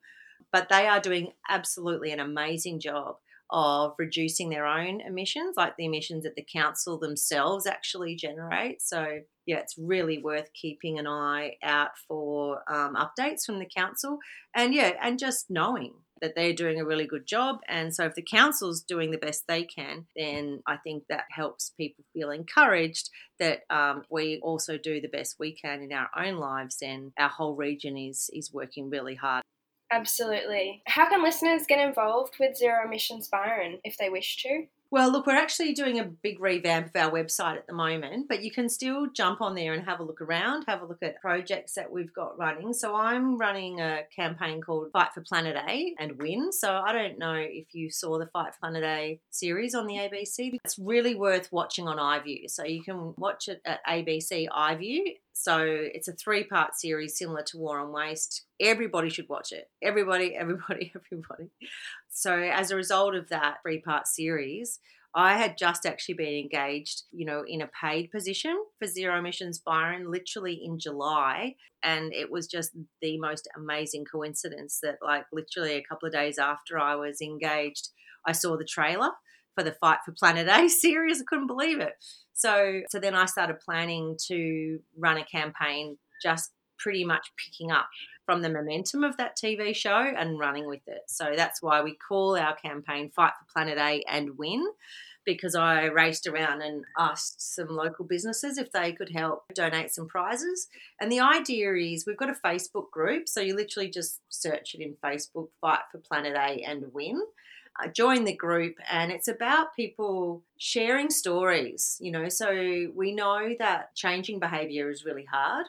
but 0.53 0.68
they 0.68 0.87
are 0.87 1.01
doing 1.01 1.33
absolutely 1.48 2.12
an 2.12 2.20
amazing 2.20 2.81
job 2.81 3.16
of 3.51 3.94
reducing 3.98 4.48
their 4.48 4.66
own 4.66 5.01
emissions, 5.03 5.57
like 5.57 5.77
the 5.77 5.85
emissions 5.85 6.25
that 6.25 6.35
the 6.37 6.46
council 6.51 6.98
themselves 6.98 7.66
actually 7.66 8.16
generate. 8.16 8.81
So, 8.81 9.20
yeah, 9.47 9.59
it's 9.59 9.77
really 9.79 10.19
worth 10.19 10.53
keeping 10.53 10.99
an 10.99 11.07
eye 11.07 11.57
out 11.63 11.91
for 12.09 12.63
um, 12.73 12.95
updates 12.97 13.45
from 13.45 13.59
the 13.59 13.67
council. 13.67 14.19
And 14.55 14.75
yeah, 14.75 14.93
and 15.03 15.19
just 15.19 15.51
knowing 15.51 15.95
that 16.21 16.35
they're 16.37 16.53
doing 16.53 16.81
a 16.81 16.85
really 16.85 17.07
good 17.07 17.27
job. 17.27 17.59
And 17.69 17.95
so, 17.95 18.05
if 18.05 18.15
the 18.15 18.23
council's 18.23 18.81
doing 18.81 19.11
the 19.11 19.19
best 19.19 19.47
they 19.47 19.65
can, 19.65 20.07
then 20.17 20.63
I 20.67 20.77
think 20.77 21.05
that 21.09 21.25
helps 21.31 21.71
people 21.77 22.05
feel 22.15 22.31
encouraged 22.31 23.11
that 23.39 23.63
um, 23.69 24.05
we 24.09 24.39
also 24.43 24.79
do 24.79 25.01
the 25.01 25.09
best 25.09 25.37
we 25.39 25.53
can 25.53 25.83
in 25.83 25.93
our 25.93 26.09
own 26.17 26.37
lives. 26.37 26.79
And 26.81 27.13
our 27.19 27.29
whole 27.29 27.57
region 27.57 27.99
is 27.99 28.31
is 28.33 28.53
working 28.53 28.89
really 28.89 29.17
hard. 29.17 29.43
Absolutely. 29.91 30.83
How 30.87 31.11
can 31.11 31.23
listeners 31.23 31.65
get 31.69 31.87
involved 31.87 32.37
with 32.41 32.57
Zero 32.57 32.87
Emissions 32.87 33.29
Byron 33.29 33.79
if 33.85 33.99
they 33.99 34.09
wish 34.09 34.43
to? 34.43 34.67
Well, 34.93 35.11
look, 35.11 35.27
we're 35.27 35.37
actually 35.37 35.73
doing 35.73 35.99
a 35.99 36.05
big 36.05 36.39
revamp 36.39 36.89
of 36.89 36.97
our 36.97 37.11
website 37.11 37.57
at 37.57 37.67
the 37.67 37.73
moment, 37.73 38.29
but 38.29 38.45
you 38.45 38.51
can 38.51 38.69
still 38.69 39.07
jump 39.07 39.41
on 39.41 39.55
there 39.55 39.73
and 39.73 39.87
have 39.87 40.01
a 40.01 40.03
look 40.03 40.21
around, 40.21 40.65
have 40.69 40.83
a 40.83 40.85
look 40.85 41.03
at 41.03 41.19
projects 41.19 41.73
that 41.77 41.91
we've 41.91 42.13
got 42.13 42.39
running. 42.39 42.75
So 42.75 42.95
I'm 42.95 43.39
running 43.39 43.81
a 43.81 44.03
campaign 44.15 44.61
called 44.61 44.91
Fight 44.93 45.15
for 45.15 45.23
Planet 45.23 45.57
A 45.67 45.95
and 45.99 46.21
Win. 46.21 46.53
So 46.53 46.71
I 46.71 46.93
don't 46.93 47.19
know 47.19 47.37
if 47.37 47.69
you 47.73 47.91
saw 47.91 48.19
the 48.19 48.27
Fight 48.27 48.53
for 48.53 48.61
Planet 48.61 48.85
A 48.85 49.19
series 49.31 49.75
on 49.75 49.87
the 49.87 49.95
ABC. 49.95 50.59
It's 50.63 50.79
really 50.79 51.15
worth 51.15 51.51
watching 51.51 51.89
on 51.89 51.97
iView. 51.97 52.51
So 52.51 52.63
you 52.63 52.83
can 52.83 53.15
watch 53.17 53.49
it 53.49 53.63
at 53.65 53.81
ABC 53.87 54.47
iView 54.51 55.15
so 55.43 55.59
it's 55.67 56.07
a 56.07 56.13
three 56.13 56.45
part 56.45 56.77
series 56.77 57.19
similar 57.19 57.43
to 57.49 57.59
War 57.59 57.81
on 57.81 57.91
Waste. 57.91 58.45
Everybody 58.61 59.11
should 59.11 59.29
watch 59.29 59.51
it. 59.51 59.69
Everybody, 59.83 60.37
everybody, 60.39 60.93
everybody. 60.95 61.51
So 62.09 62.39
as 62.39 62.71
a 62.71 62.77
result 62.77 63.17
of 63.17 63.29
that 63.31 63.57
three 63.63 63.81
part 63.81 64.07
series, 64.07 64.79
I 65.17 65.37
had 65.37 65.59
just 65.59 65.85
actually 65.85 66.15
been 66.15 66.33
engaged, 66.33 67.03
you 67.11 67.27
know, 67.27 67.45
in 67.47 67.61
a 67.61 67.71
paid 67.83 68.13
position 68.13 68.57
for 68.79 68.87
Zero 68.87 69.19
Emissions 69.19 69.59
Byron 69.59 70.13
literally 70.13 70.55
in 70.65 70.79
July. 70.79 71.57
And 71.83 72.15
it 72.15 72.31
was 72.31 72.47
just 72.47 72.71
the 73.01 73.19
most 73.19 73.49
amazing 73.57 74.05
coincidence 74.05 74.79
that, 74.85 74.99
like, 75.03 75.25
literally 75.33 75.75
a 75.75 75.83
couple 75.83 76.07
of 76.07 76.13
days 76.13 76.39
after 76.39 76.79
I 76.79 76.95
was 76.95 77.21
engaged, 77.21 77.89
I 78.25 78.31
saw 78.31 78.57
the 78.57 78.65
trailer 78.65 79.11
for 79.55 79.62
the 79.62 79.73
Fight 79.73 79.99
for 80.05 80.12
Planet 80.12 80.49
A 80.49 80.69
series. 80.71 81.21
I 81.21 81.25
couldn't 81.27 81.47
believe 81.47 81.81
it. 81.81 81.95
So, 82.35 82.83
so 82.91 82.99
then 82.99 83.15
I 83.15 83.27
started 83.27 83.61
planning 83.61 84.17
to 84.29 84.81
run 84.97 85.19
a 85.19 85.25
campaign 85.25 85.99
just 86.23 86.51
pretty 86.79 87.05
much 87.05 87.31
picking 87.37 87.71
up 87.71 87.88
from 88.25 88.43
the 88.43 88.49
momentum 88.49 89.05
of 89.05 89.17
that 89.17 89.37
TV 89.37 89.75
show 89.75 90.12
and 90.17 90.38
running 90.38 90.67
with 90.67 90.83
it. 90.87 91.03
So 91.09 91.35
that's 91.37 91.62
why 91.62 91.83
we 91.83 91.97
call 91.97 92.37
our 92.37 92.55
campaign 92.57 93.11
Fight 93.11 93.33
for 93.38 93.53
Planet 93.53 93.79
A 93.79 94.03
and 94.09 94.38
Win 94.38 94.65
because 95.25 95.55
I 95.55 95.85
raced 95.85 96.27
around 96.27 96.62
and 96.62 96.85
asked 96.99 97.55
some 97.55 97.69
local 97.69 98.05
businesses 98.05 98.59
if 98.59 98.73
they 98.73 98.93
could 98.93 99.11
help 99.11 99.45
donate 99.55 99.93
some 99.93 100.09
prizes. 100.09 100.69
And 101.01 101.12
the 101.12 101.21
idea 101.21 101.75
is 101.75 102.07
we've 102.07 102.17
got 102.17 102.31
a 102.31 102.47
Facebook 102.47 102.91
group, 102.91 103.29
so 103.29 103.41
you 103.41 103.55
literally 103.55 103.88
just 103.88 104.21
search 104.29 104.75
it 104.75 104.81
in 104.81 104.97
Facebook, 105.05 105.49
Fight 105.61 105.83
for 105.91 105.99
Planet 105.99 106.35
A 106.37 106.62
and 106.62 106.93
Win. 106.93 107.23
Uh, 107.83 107.89
join 107.89 108.25
the 108.25 108.37
group 108.37 108.75
and 108.91 109.11
it's 109.11 109.29
about 109.29 109.75
people 109.75 110.43
sharing 110.59 111.09
stories 111.11 111.97
you 112.01 112.11
know? 112.11 112.29
So 112.29 112.91
we 112.95 113.15
know 113.15 113.55
that 113.59 113.95
changing 113.95 114.41
behavior 114.41 114.91
is 114.91 115.05
really 115.05 115.25
hard 115.25 115.67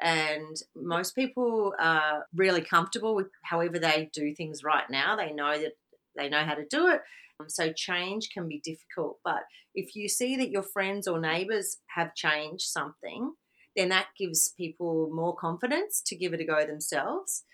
and 0.00 0.56
most 0.74 1.14
people 1.14 1.74
are 1.78 2.26
really 2.34 2.62
comfortable 2.62 3.14
with 3.14 3.28
however 3.42 3.78
they 3.78 4.10
do 4.12 4.34
things 4.34 4.64
right 4.64 4.88
now. 4.88 5.16
They 5.16 5.32
know 5.32 5.58
that 5.58 5.72
they 6.16 6.28
know 6.28 6.44
how 6.44 6.54
to 6.54 6.64
do 6.64 6.88
it 6.88 7.00
so 7.48 7.72
change 7.72 8.30
can 8.30 8.48
be 8.48 8.60
difficult. 8.60 9.18
But 9.24 9.42
if 9.74 9.96
you 9.96 10.08
see 10.08 10.36
that 10.36 10.50
your 10.50 10.62
friends 10.62 11.08
or 11.08 11.20
neighbors 11.20 11.78
have 11.88 12.14
changed 12.14 12.66
something 12.66 13.34
then 13.76 13.88
that 13.88 14.08
gives 14.18 14.48
people 14.56 15.10
more 15.12 15.34
confidence 15.34 16.02
to 16.06 16.16
give 16.16 16.34
it 16.34 16.40
a 16.40 16.44
go 16.44 16.66
themselves 16.66 17.44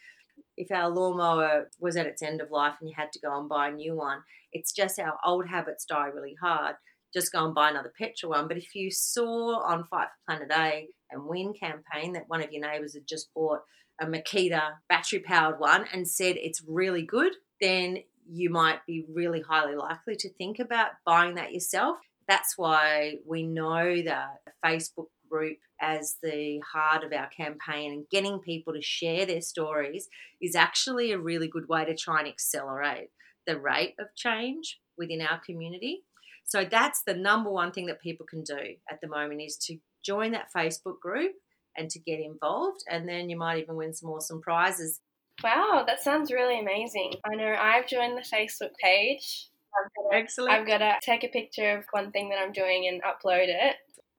if 0.57 0.71
our 0.71 0.89
lawnmower 0.89 1.69
was 1.81 1.97
at 1.97 2.07
its 2.07 2.23
end 2.23 2.41
of 2.41 2.51
life 2.51 2.75
and 2.81 2.89
you 2.89 2.95
had 2.97 3.13
to 3.13 3.21
go 3.21 3.39
and 3.39 3.49
buy 3.49 3.69
a 3.69 3.73
new 3.73 3.95
one, 3.95 4.21
it's 4.53 4.73
just 4.73 4.99
our 4.99 5.19
old 5.25 5.47
habits 5.49 5.85
die 5.85 6.07
really 6.07 6.37
hard. 6.41 6.77
Just 7.15 7.33
go 7.33 7.45
and 7.45 7.55
buy 7.55 7.71
another 7.71 7.93
petrol 7.99 8.33
one. 8.33 8.49
But 8.49 8.57
if 8.57 8.75
you 8.75 8.91
saw 8.91 9.61
on 9.63 9.85
Fight 9.85 10.09
for 10.09 10.37
Planet 10.37 10.51
A 10.53 10.89
and 11.11 11.27
Win 11.27 11.55
campaign 11.55 12.13
that 12.15 12.29
one 12.29 12.43
of 12.43 12.53
your 12.53 12.63
neighbours 12.63 12.95
had 12.95 13.07
just 13.07 13.33
bought 13.35 13.61
a 14.01 14.07
Makita 14.07 14.63
battery 14.89 15.21
powered 15.21 15.59
one 15.59 15.87
and 15.93 16.07
said 16.07 16.37
it's 16.39 16.63
really 16.67 17.03
good, 17.03 17.33
then 17.61 17.99
you 18.29 18.51
might 18.51 18.85
be 18.87 19.07
really 19.13 19.41
highly 19.41 19.77
likely 19.77 20.17
to 20.17 20.33
think 20.35 20.59
about 20.59 20.91
buying 21.05 21.37
that 21.37 21.53
yourself. 21.53 21.99
That's 22.29 22.55
why 22.57 23.19
we 23.27 23.45
know 23.45 24.03
that 24.03 24.41
Facebook 24.65 25.07
group 25.29 25.59
as 25.81 26.17
the 26.23 26.61
heart 26.73 27.05
of 27.05 27.13
our 27.13 27.29
campaign 27.29 27.93
and 27.93 28.09
getting 28.11 28.39
people 28.39 28.73
to 28.73 28.83
share 28.83 29.27
their 29.27 29.41
stories 29.41 30.09
is 30.41 30.55
actually 30.55 31.13
a 31.13 31.19
really 31.19 31.49
good 31.49 31.69
way 31.69 31.85
to 31.85 31.95
try 31.95 32.21
and 32.21 32.29
accelerate 32.29 33.11
the 33.47 33.59
rate 33.59 33.95
of 33.99 34.07
change 34.17 34.81
within 34.99 35.21
our 35.21 35.41
community. 35.45 36.03
So 36.45 36.65
that's 36.65 37.03
the 37.07 37.15
number 37.15 37.51
one 37.51 37.73
thing 37.73 37.87
that 37.87 38.01
people 38.01 38.27
can 38.27 38.43
do 38.43 38.77
at 38.91 39.01
the 39.03 39.09
moment 39.09 39.43
is 39.43 39.57
to 39.67 39.79
join 40.05 40.33
that 40.33 40.49
Facebook 40.57 41.01
group 41.01 41.33
and 41.77 41.91
to 41.91 41.99
get 41.99 42.21
involved 42.21 42.81
and 42.91 43.09
then 43.09 43.29
you 43.29 43.37
might 43.37 43.59
even 43.59 43.77
win 43.77 43.93
some 43.93 44.11
awesome 44.11 44.41
prizes. 44.41 45.01
Wow, 45.45 45.85
that 45.87 46.03
sounds 46.03 46.33
really 46.33 46.59
amazing. 46.59 47.13
I 47.31 47.35
know 47.35 47.55
I've 47.59 47.87
joined 47.87 48.17
the 48.17 48.23
Facebook 48.23 48.71
page. 48.83 49.49
I've 49.77 49.91
gotta, 49.95 50.23
Excellent. 50.23 50.53
I've 50.53 50.67
got 50.67 50.79
to 50.79 50.95
take 51.03 51.25
a 51.25 51.29
picture 51.29 51.79
of 51.79 51.85
one 51.91 52.11
thing 52.11 52.31
that 52.31 52.39
I'm 52.39 52.53
doing 52.53 52.89
and 52.89 53.03
upload 53.03 53.49
it. 53.49 53.77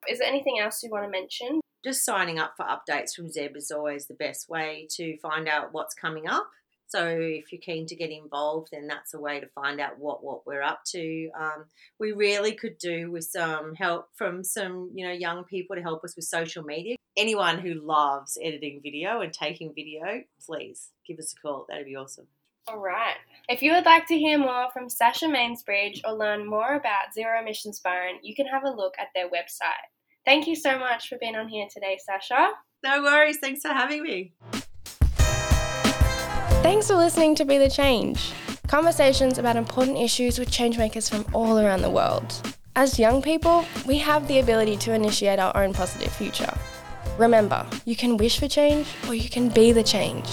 Is 0.09 0.19
there 0.19 0.27
anything 0.27 0.59
else 0.59 0.83
you 0.83 0.89
want 0.89 1.05
to 1.05 1.09
mention? 1.09 1.61
Just 1.83 2.05
signing 2.05 2.39
up 2.39 2.53
for 2.57 2.65
updates 2.65 3.13
from 3.15 3.29
Zeb 3.29 3.55
is 3.55 3.71
always 3.71 4.07
the 4.07 4.13
best 4.13 4.49
way 4.49 4.87
to 4.91 5.17
find 5.19 5.47
out 5.47 5.73
what's 5.73 5.93
coming 5.93 6.27
up. 6.27 6.47
So 6.87 7.05
if 7.05 7.51
you're 7.51 7.61
keen 7.61 7.85
to 7.87 7.95
get 7.95 8.11
involved, 8.11 8.69
then 8.71 8.87
that's 8.87 9.13
a 9.13 9.19
way 9.19 9.41
to 9.41 9.47
find 9.47 9.81
out 9.81 9.99
what 9.99 10.23
what 10.23 10.47
we're 10.47 10.61
up 10.61 10.83
to. 10.91 11.29
Um, 11.37 11.65
we 11.99 12.13
really 12.13 12.53
could 12.53 12.77
do 12.77 13.11
with 13.11 13.25
some 13.25 13.75
help 13.75 14.07
from 14.15 14.43
some 14.43 14.91
you 14.93 15.05
know 15.05 15.13
young 15.13 15.43
people 15.43 15.75
to 15.75 15.81
help 15.81 16.03
us 16.05 16.15
with 16.15 16.25
social 16.25 16.63
media. 16.63 16.95
Anyone 17.17 17.59
who 17.59 17.73
loves 17.73 18.37
editing 18.41 18.79
video 18.81 19.19
and 19.19 19.33
taking 19.33 19.73
video, 19.73 20.23
please 20.45 20.91
give 21.05 21.19
us 21.19 21.33
a 21.33 21.41
call. 21.41 21.65
That'd 21.67 21.85
be 21.85 21.95
awesome. 21.95 22.27
All 22.69 22.79
right. 22.79 23.15
If 23.47 23.61
you 23.61 23.71
would 23.71 23.85
like 23.85 24.07
to 24.07 24.17
hear 24.17 24.37
more 24.37 24.67
from 24.73 24.89
Sasha 24.89 25.25
Mainsbridge 25.25 26.01
or 26.03 26.11
learn 26.11 26.45
more 26.45 26.75
about 26.75 27.13
Zero 27.13 27.39
Emissions 27.39 27.79
Byron, 27.79 28.17
you 28.21 28.35
can 28.35 28.45
have 28.45 28.65
a 28.65 28.69
look 28.69 28.95
at 28.99 29.07
their 29.15 29.29
website. 29.29 29.87
Thank 30.25 30.47
you 30.47 30.55
so 30.55 30.77
much 30.77 31.07
for 31.07 31.17
being 31.17 31.37
on 31.37 31.47
here 31.47 31.67
today, 31.73 31.97
Sasha. 32.05 32.49
No 32.83 33.01
worries. 33.01 33.37
Thanks 33.37 33.61
for 33.61 33.69
having 33.69 34.03
me. 34.03 34.33
Thanks 36.61 36.87
for 36.87 36.95
listening 36.95 37.35
to 37.35 37.45
Be 37.45 37.57
the 37.57 37.69
Change. 37.69 38.33
Conversations 38.67 39.37
about 39.37 39.55
important 39.55 39.97
issues 39.97 40.37
with 40.37 40.51
changemakers 40.51 41.09
from 41.09 41.25
all 41.33 41.59
around 41.59 41.83
the 41.83 41.89
world. 41.89 42.33
As 42.75 42.99
young 42.99 43.21
people, 43.21 43.63
we 43.85 43.97
have 43.99 44.27
the 44.27 44.39
ability 44.39 44.75
to 44.77 44.93
initiate 44.93 45.39
our 45.39 45.55
own 45.55 45.73
positive 45.73 46.11
future. 46.11 46.53
Remember, 47.17 47.65
you 47.85 47.95
can 47.95 48.17
wish 48.17 48.37
for 48.37 48.49
change 48.49 48.87
or 49.07 49.13
you 49.13 49.29
can 49.29 49.47
be 49.47 49.71
the 49.71 49.83
change. 49.83 50.27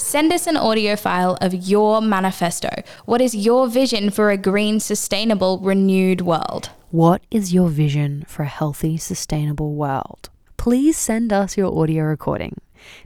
Send 0.02 0.32
us 0.32 0.48
an 0.48 0.56
audio 0.56 0.96
file 0.96 1.38
of 1.40 1.54
your 1.54 2.02
manifesto. 2.02 2.68
What 3.06 3.20
is 3.20 3.36
your 3.36 3.68
vision 3.68 4.10
for 4.10 4.30
a 4.30 4.36
green, 4.36 4.80
sustainable, 4.80 5.60
renewed 5.60 6.22
world? 6.22 6.70
What 6.90 7.22
is 7.30 7.54
your 7.54 7.68
vision 7.68 8.24
for 8.26 8.42
a 8.42 8.48
healthy, 8.48 8.96
sustainable 8.96 9.74
world? 9.74 10.28
Please 10.56 10.98
send 10.98 11.32
us 11.32 11.56
your 11.56 11.72
audio 11.72 12.02
recording. 12.02 12.60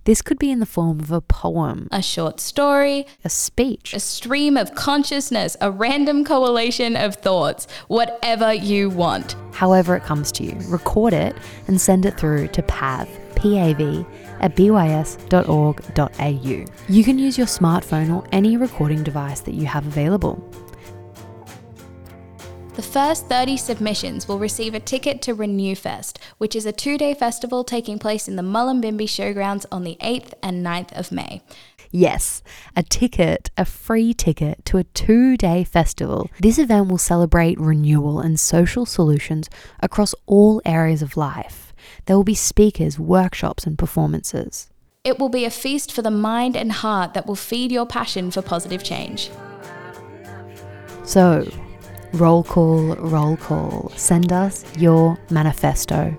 This 0.05 0.23
could 0.23 0.39
be 0.39 0.51
in 0.51 0.59
the 0.59 0.67
form 0.67 0.99
of 0.99 1.13
a 1.13 1.21
poem, 1.21 1.87
a 1.93 2.01
short 2.01 2.41
story, 2.41 3.07
a 3.23 3.29
speech, 3.29 3.93
a 3.93 4.01
stream 4.01 4.57
of 4.57 4.75
consciousness, 4.75 5.55
a 5.61 5.71
random 5.71 6.25
coalition 6.25 6.97
of 6.97 7.17
thoughts, 7.17 7.69
whatever 7.89 8.55
you 8.55 8.89
want. 8.89 9.37
However, 9.53 9.97
it 9.97 10.05
comes 10.05 10.33
to 10.33 10.45
you, 10.45 10.57
record 10.69 11.13
it 11.13 11.37
and 11.69 11.79
send 11.79 12.07
it 12.07 12.19
through 12.19 12.49
to 12.49 12.63
PAV, 12.63 13.07
PAV, 13.37 14.07
at 14.41 14.57
bys.org.au. 14.57 15.05
You 16.89 17.05
can 17.05 17.19
use 17.19 17.39
your 17.39 17.47
smartphone 17.47 18.15
or 18.15 18.25
any 18.33 18.57
recording 18.57 19.03
device 19.03 19.41
that 19.41 19.55
you 19.55 19.67
have 19.67 19.87
available. 19.87 20.43
The 22.77 22.83
first 22.83 23.27
30 23.29 23.57
submissions 23.57 24.29
will 24.29 24.39
receive 24.39 24.75
a 24.75 24.81
ticket 24.81 25.23
to 25.23 25.33
Renew 25.33 25.75
Fest, 25.75 26.19
which 26.37 26.55
is 26.55 26.67
a 26.67 26.73
two 26.73 26.99
day 26.99 27.15
festival 27.15 27.65
taking 27.65 27.99
place 27.99 28.29
in 28.29 28.37
the 28.37 28.43
Mullumbimby 28.43 29.07
Showgrounds 29.07 29.65
on 29.73 29.83
the 29.83 29.97
8th 30.03 30.35
and 30.43 30.65
9th 30.65 30.93
of 30.93 31.11
May. 31.11 31.41
Yes, 31.91 32.43
a 32.77 32.83
ticket, 32.83 33.51
a 33.57 33.65
free 33.65 34.13
ticket 34.13 34.63
to 34.67 34.77
a 34.77 34.85
two 34.85 35.39
day 35.39 35.65
festival. 35.65 36.29
This 36.39 36.59
event 36.59 36.89
will 36.89 36.99
celebrate 36.99 37.59
renewal 37.59 38.21
and 38.21 38.39
social 38.39 38.85
solutions 38.85 39.49
across 39.81 40.15
all 40.27 40.61
areas 40.67 41.01
of 41.01 41.17
life. 41.17 41.66
There 42.07 42.17
will 42.17 42.25
be 42.25 42.35
speakers, 42.35 42.99
workshops, 42.99 43.67
and 43.67 43.79
performances. 43.79 44.71
It 45.05 45.19
will 45.19 45.29
be 45.29 45.45
a 45.45 45.51
feast 45.51 45.93
for 45.93 46.03
the 46.03 46.11
mind 46.11 46.57
and 46.57 46.73
heart 46.73 47.15
that 47.15 47.27
will 47.27 47.37
feed 47.37 47.71
your 47.71 47.87
passion 47.87 48.31
for 48.31 48.43
positive 48.43 48.83
change. 48.83 49.31
So, 51.05 51.49
roll 52.13 52.43
call, 52.43 52.97
roll 52.97 53.37
call. 53.37 53.93
Send 53.97 54.33
us 54.33 54.65
your 54.77 55.17
manifesto. 55.31 56.17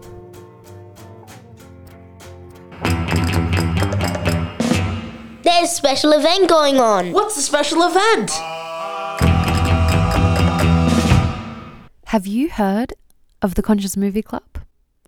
There's 5.44 5.70
a 5.70 5.74
special 5.74 6.14
event 6.14 6.48
going 6.50 6.80
on. 6.80 7.12
What's 7.12 7.36
the 7.36 7.42
special 7.42 7.84
event? 7.84 8.32
Have 12.06 12.26
you 12.26 12.50
heard 12.50 12.94
of 13.42 13.56
the 13.56 13.62
Conscious 13.62 13.98
Movie 13.98 14.22
Club? 14.22 14.57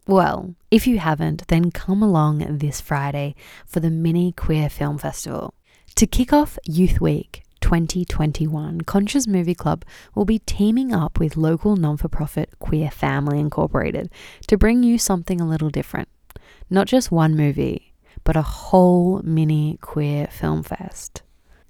Well, 0.09 0.55
if 0.71 0.87
you 0.87 0.97
haven't, 0.97 1.47
then 1.49 1.69
come 1.69 2.01
along 2.01 2.57
this 2.57 2.81
Friday 2.81 3.35
for 3.67 3.79
the 3.79 3.91
Mini 3.91 4.31
Queer 4.31 4.67
Film 4.67 4.97
Festival. 4.97 5.53
To 5.97 6.07
kick 6.07 6.33
off 6.33 6.57
Youth 6.65 6.99
Week 6.99 7.43
2021, 7.61 8.81
Conscious 8.81 9.27
Movie 9.27 9.53
Club 9.53 9.85
will 10.15 10.25
be 10.25 10.39
teaming 10.39 10.91
up 10.91 11.19
with 11.19 11.37
local 11.37 11.75
non 11.75 11.95
for 11.95 12.07
profit 12.07 12.49
Queer 12.57 12.89
Family 12.89 13.39
Incorporated 13.39 14.09
to 14.47 14.57
bring 14.57 14.81
you 14.81 14.97
something 14.97 15.39
a 15.39 15.47
little 15.47 15.69
different. 15.69 16.09
Not 16.71 16.87
just 16.87 17.11
one 17.11 17.37
movie, 17.37 17.93
but 18.23 18.35
a 18.35 18.41
whole 18.41 19.21
mini 19.23 19.77
queer 19.79 20.25
film 20.25 20.63
fest. 20.63 21.21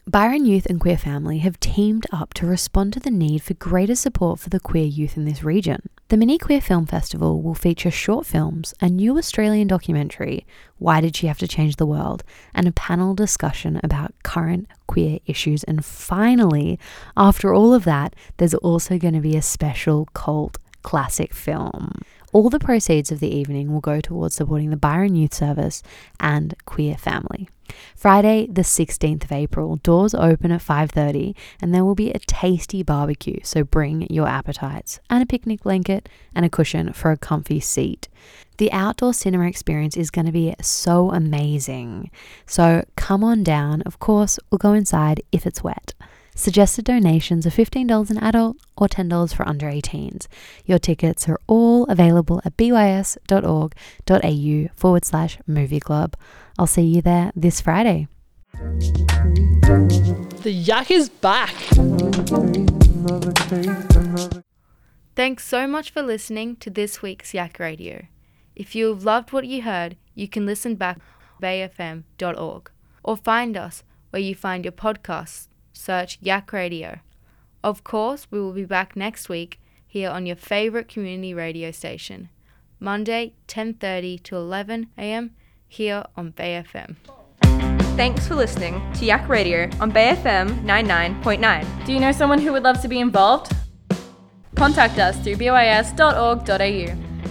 Byron 0.09 0.47
Youth 0.47 0.65
and 0.65 0.79
Queer 0.79 0.97
Family 0.97 1.37
have 1.37 1.59
teamed 1.59 2.07
up 2.11 2.33
to 2.33 2.47
respond 2.47 2.93
to 2.93 2.99
the 2.99 3.11
need 3.11 3.43
for 3.43 3.53
greater 3.53 3.93
support 3.93 4.39
for 4.39 4.49
the 4.49 4.59
queer 4.59 4.85
youth 4.85 5.15
in 5.15 5.25
this 5.25 5.43
region. 5.43 5.87
The 6.07 6.17
Mini 6.17 6.39
Queer 6.39 6.61
Film 6.61 6.87
Festival 6.87 7.43
will 7.43 7.53
feature 7.53 7.91
short 7.91 8.25
films, 8.25 8.73
a 8.81 8.89
new 8.89 9.19
Australian 9.19 9.67
documentary, 9.67 10.47
Why 10.79 10.99
Did 10.99 11.15
She 11.15 11.27
Have 11.27 11.37
to 11.37 11.47
Change 11.47 11.75
the 11.75 11.85
World, 11.85 12.23
and 12.55 12.67
a 12.67 12.71
panel 12.71 13.13
discussion 13.13 13.79
about 13.83 14.15
current 14.23 14.67
queer 14.87 15.19
issues. 15.27 15.63
And 15.65 15.85
finally, 15.85 16.79
after 17.15 17.53
all 17.53 17.75
of 17.75 17.83
that, 17.83 18.15
there's 18.37 18.55
also 18.55 18.97
going 18.97 19.13
to 19.13 19.19
be 19.19 19.37
a 19.37 19.43
special 19.43 20.07
cult 20.15 20.57
classic 20.81 21.35
film. 21.35 22.01
All 22.31 22.49
the 22.49 22.59
proceeds 22.59 23.11
of 23.11 23.19
the 23.19 23.35
evening 23.35 23.71
will 23.71 23.81
go 23.81 23.99
towards 24.01 24.35
supporting 24.35 24.69
the 24.69 24.77
Byron 24.77 25.15
Youth 25.15 25.33
Service 25.33 25.81
and 26.19 26.53
Queer 26.65 26.95
Family. 26.95 27.49
Friday, 27.95 28.47
the 28.47 28.61
16th 28.63 29.23
of 29.23 29.31
April, 29.31 29.77
doors 29.77 30.13
open 30.13 30.51
at 30.51 30.61
5:30 30.61 31.35
and 31.61 31.73
there 31.73 31.85
will 31.85 31.95
be 31.95 32.11
a 32.11 32.19
tasty 32.19 32.83
barbecue, 32.83 33.39
so 33.43 33.63
bring 33.63 34.07
your 34.11 34.27
appetites 34.27 34.99
and 35.09 35.23
a 35.23 35.25
picnic 35.25 35.63
blanket 35.63 36.07
and 36.35 36.45
a 36.45 36.49
cushion 36.49 36.93
for 36.93 37.11
a 37.11 37.17
comfy 37.17 37.59
seat. 37.59 38.07
The 38.57 38.71
outdoor 38.71 39.13
cinema 39.13 39.45
experience 39.45 39.97
is 39.97 40.11
going 40.11 40.25
to 40.25 40.31
be 40.31 40.53
so 40.61 41.11
amazing. 41.11 42.11
So 42.45 42.83
come 42.95 43.23
on 43.23 43.43
down. 43.43 43.81
Of 43.83 43.99
course, 43.99 44.37
we'll 44.51 44.59
go 44.59 44.73
inside 44.73 45.23
if 45.31 45.45
it's 45.45 45.63
wet. 45.63 45.93
Suggested 46.39 46.85
donations 46.85 47.45
are 47.45 47.49
$15 47.49 48.09
an 48.09 48.17
adult 48.19 48.55
or 48.77 48.87
$10 48.87 49.35
for 49.35 49.45
under 49.45 49.65
18s. 49.65 50.27
Your 50.63 50.79
tickets 50.79 51.27
are 51.27 51.37
all 51.47 51.83
available 51.87 52.41
at 52.45 52.55
bys.org.au 52.55 53.69
forward 54.73 55.03
slash 55.03 55.37
movie 55.45 55.81
club. 55.81 56.15
I'll 56.57 56.65
see 56.65 56.83
you 56.83 57.01
there 57.01 57.33
this 57.35 57.59
Friday. 57.59 58.07
The 58.53 60.39
yak 60.45 60.89
is 60.89 61.09
back. 61.09 61.53
Thanks 65.17 65.45
so 65.45 65.67
much 65.67 65.91
for 65.91 66.01
listening 66.01 66.55
to 66.55 66.69
this 66.69 67.01
week's 67.01 67.33
YAC 67.33 67.59
Radio. 67.59 68.05
If 68.55 68.75
you 68.75 68.87
have 68.87 69.03
loved 69.03 69.33
what 69.33 69.45
you 69.45 69.63
heard, 69.63 69.97
you 70.15 70.29
can 70.29 70.45
listen 70.45 70.75
back 70.75 70.99
at 70.99 71.43
bayfm.org 71.43 72.71
or 73.03 73.17
find 73.17 73.57
us 73.57 73.83
where 74.11 74.21
you 74.21 74.35
find 74.35 74.63
your 74.63 74.71
podcasts. 74.71 75.48
Search 75.79 76.19
YAC 76.21 76.51
Radio. 76.51 76.99
Of 77.63 77.85
course, 77.85 78.27
we 78.29 78.39
will 78.39 78.51
be 78.51 78.65
back 78.65 78.97
next 78.97 79.29
week 79.29 79.61
here 79.87 80.09
on 80.09 80.25
your 80.25 80.35
favorite 80.35 80.89
community 80.89 81.33
radio 81.33 81.71
station, 81.71 82.27
Monday 82.81 83.33
10:30 83.47 84.21
to 84.23 84.35
11 84.35 84.87
a.m. 84.97 85.31
here 85.67 86.03
on 86.17 86.31
Bay 86.31 86.61
FM. 86.61 86.97
Thanks 87.95 88.27
for 88.27 88.35
listening 88.35 88.73
to 88.95 89.05
YAC 89.05 89.29
Radio 89.29 89.69
on 89.79 89.89
Bay 89.89 90.15
FM 90.15 90.63
99.9. 90.65 91.85
Do 91.85 91.93
you 91.93 91.99
know 91.99 92.11
someone 92.11 92.39
who 92.39 92.51
would 92.51 92.63
love 92.63 92.81
to 92.81 92.89
be 92.89 92.99
involved? 92.99 93.53
Contact 94.55 94.99
us 94.99 95.17
through 95.23 95.37
bys.org.au. 95.37 96.87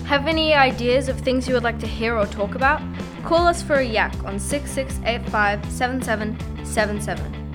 Have 0.06 0.26
any 0.26 0.54
ideas 0.54 1.10
of 1.10 1.20
things 1.20 1.46
you 1.46 1.52
would 1.52 1.62
like 1.62 1.78
to 1.80 1.86
hear 1.86 2.16
or 2.16 2.26
talk 2.26 2.54
about? 2.54 2.80
Call 3.24 3.46
us 3.46 3.62
for 3.62 3.74
a 3.74 3.84
yak 3.84 4.14
on 4.24 4.38
6685 4.38 5.70
7777. 5.70 7.47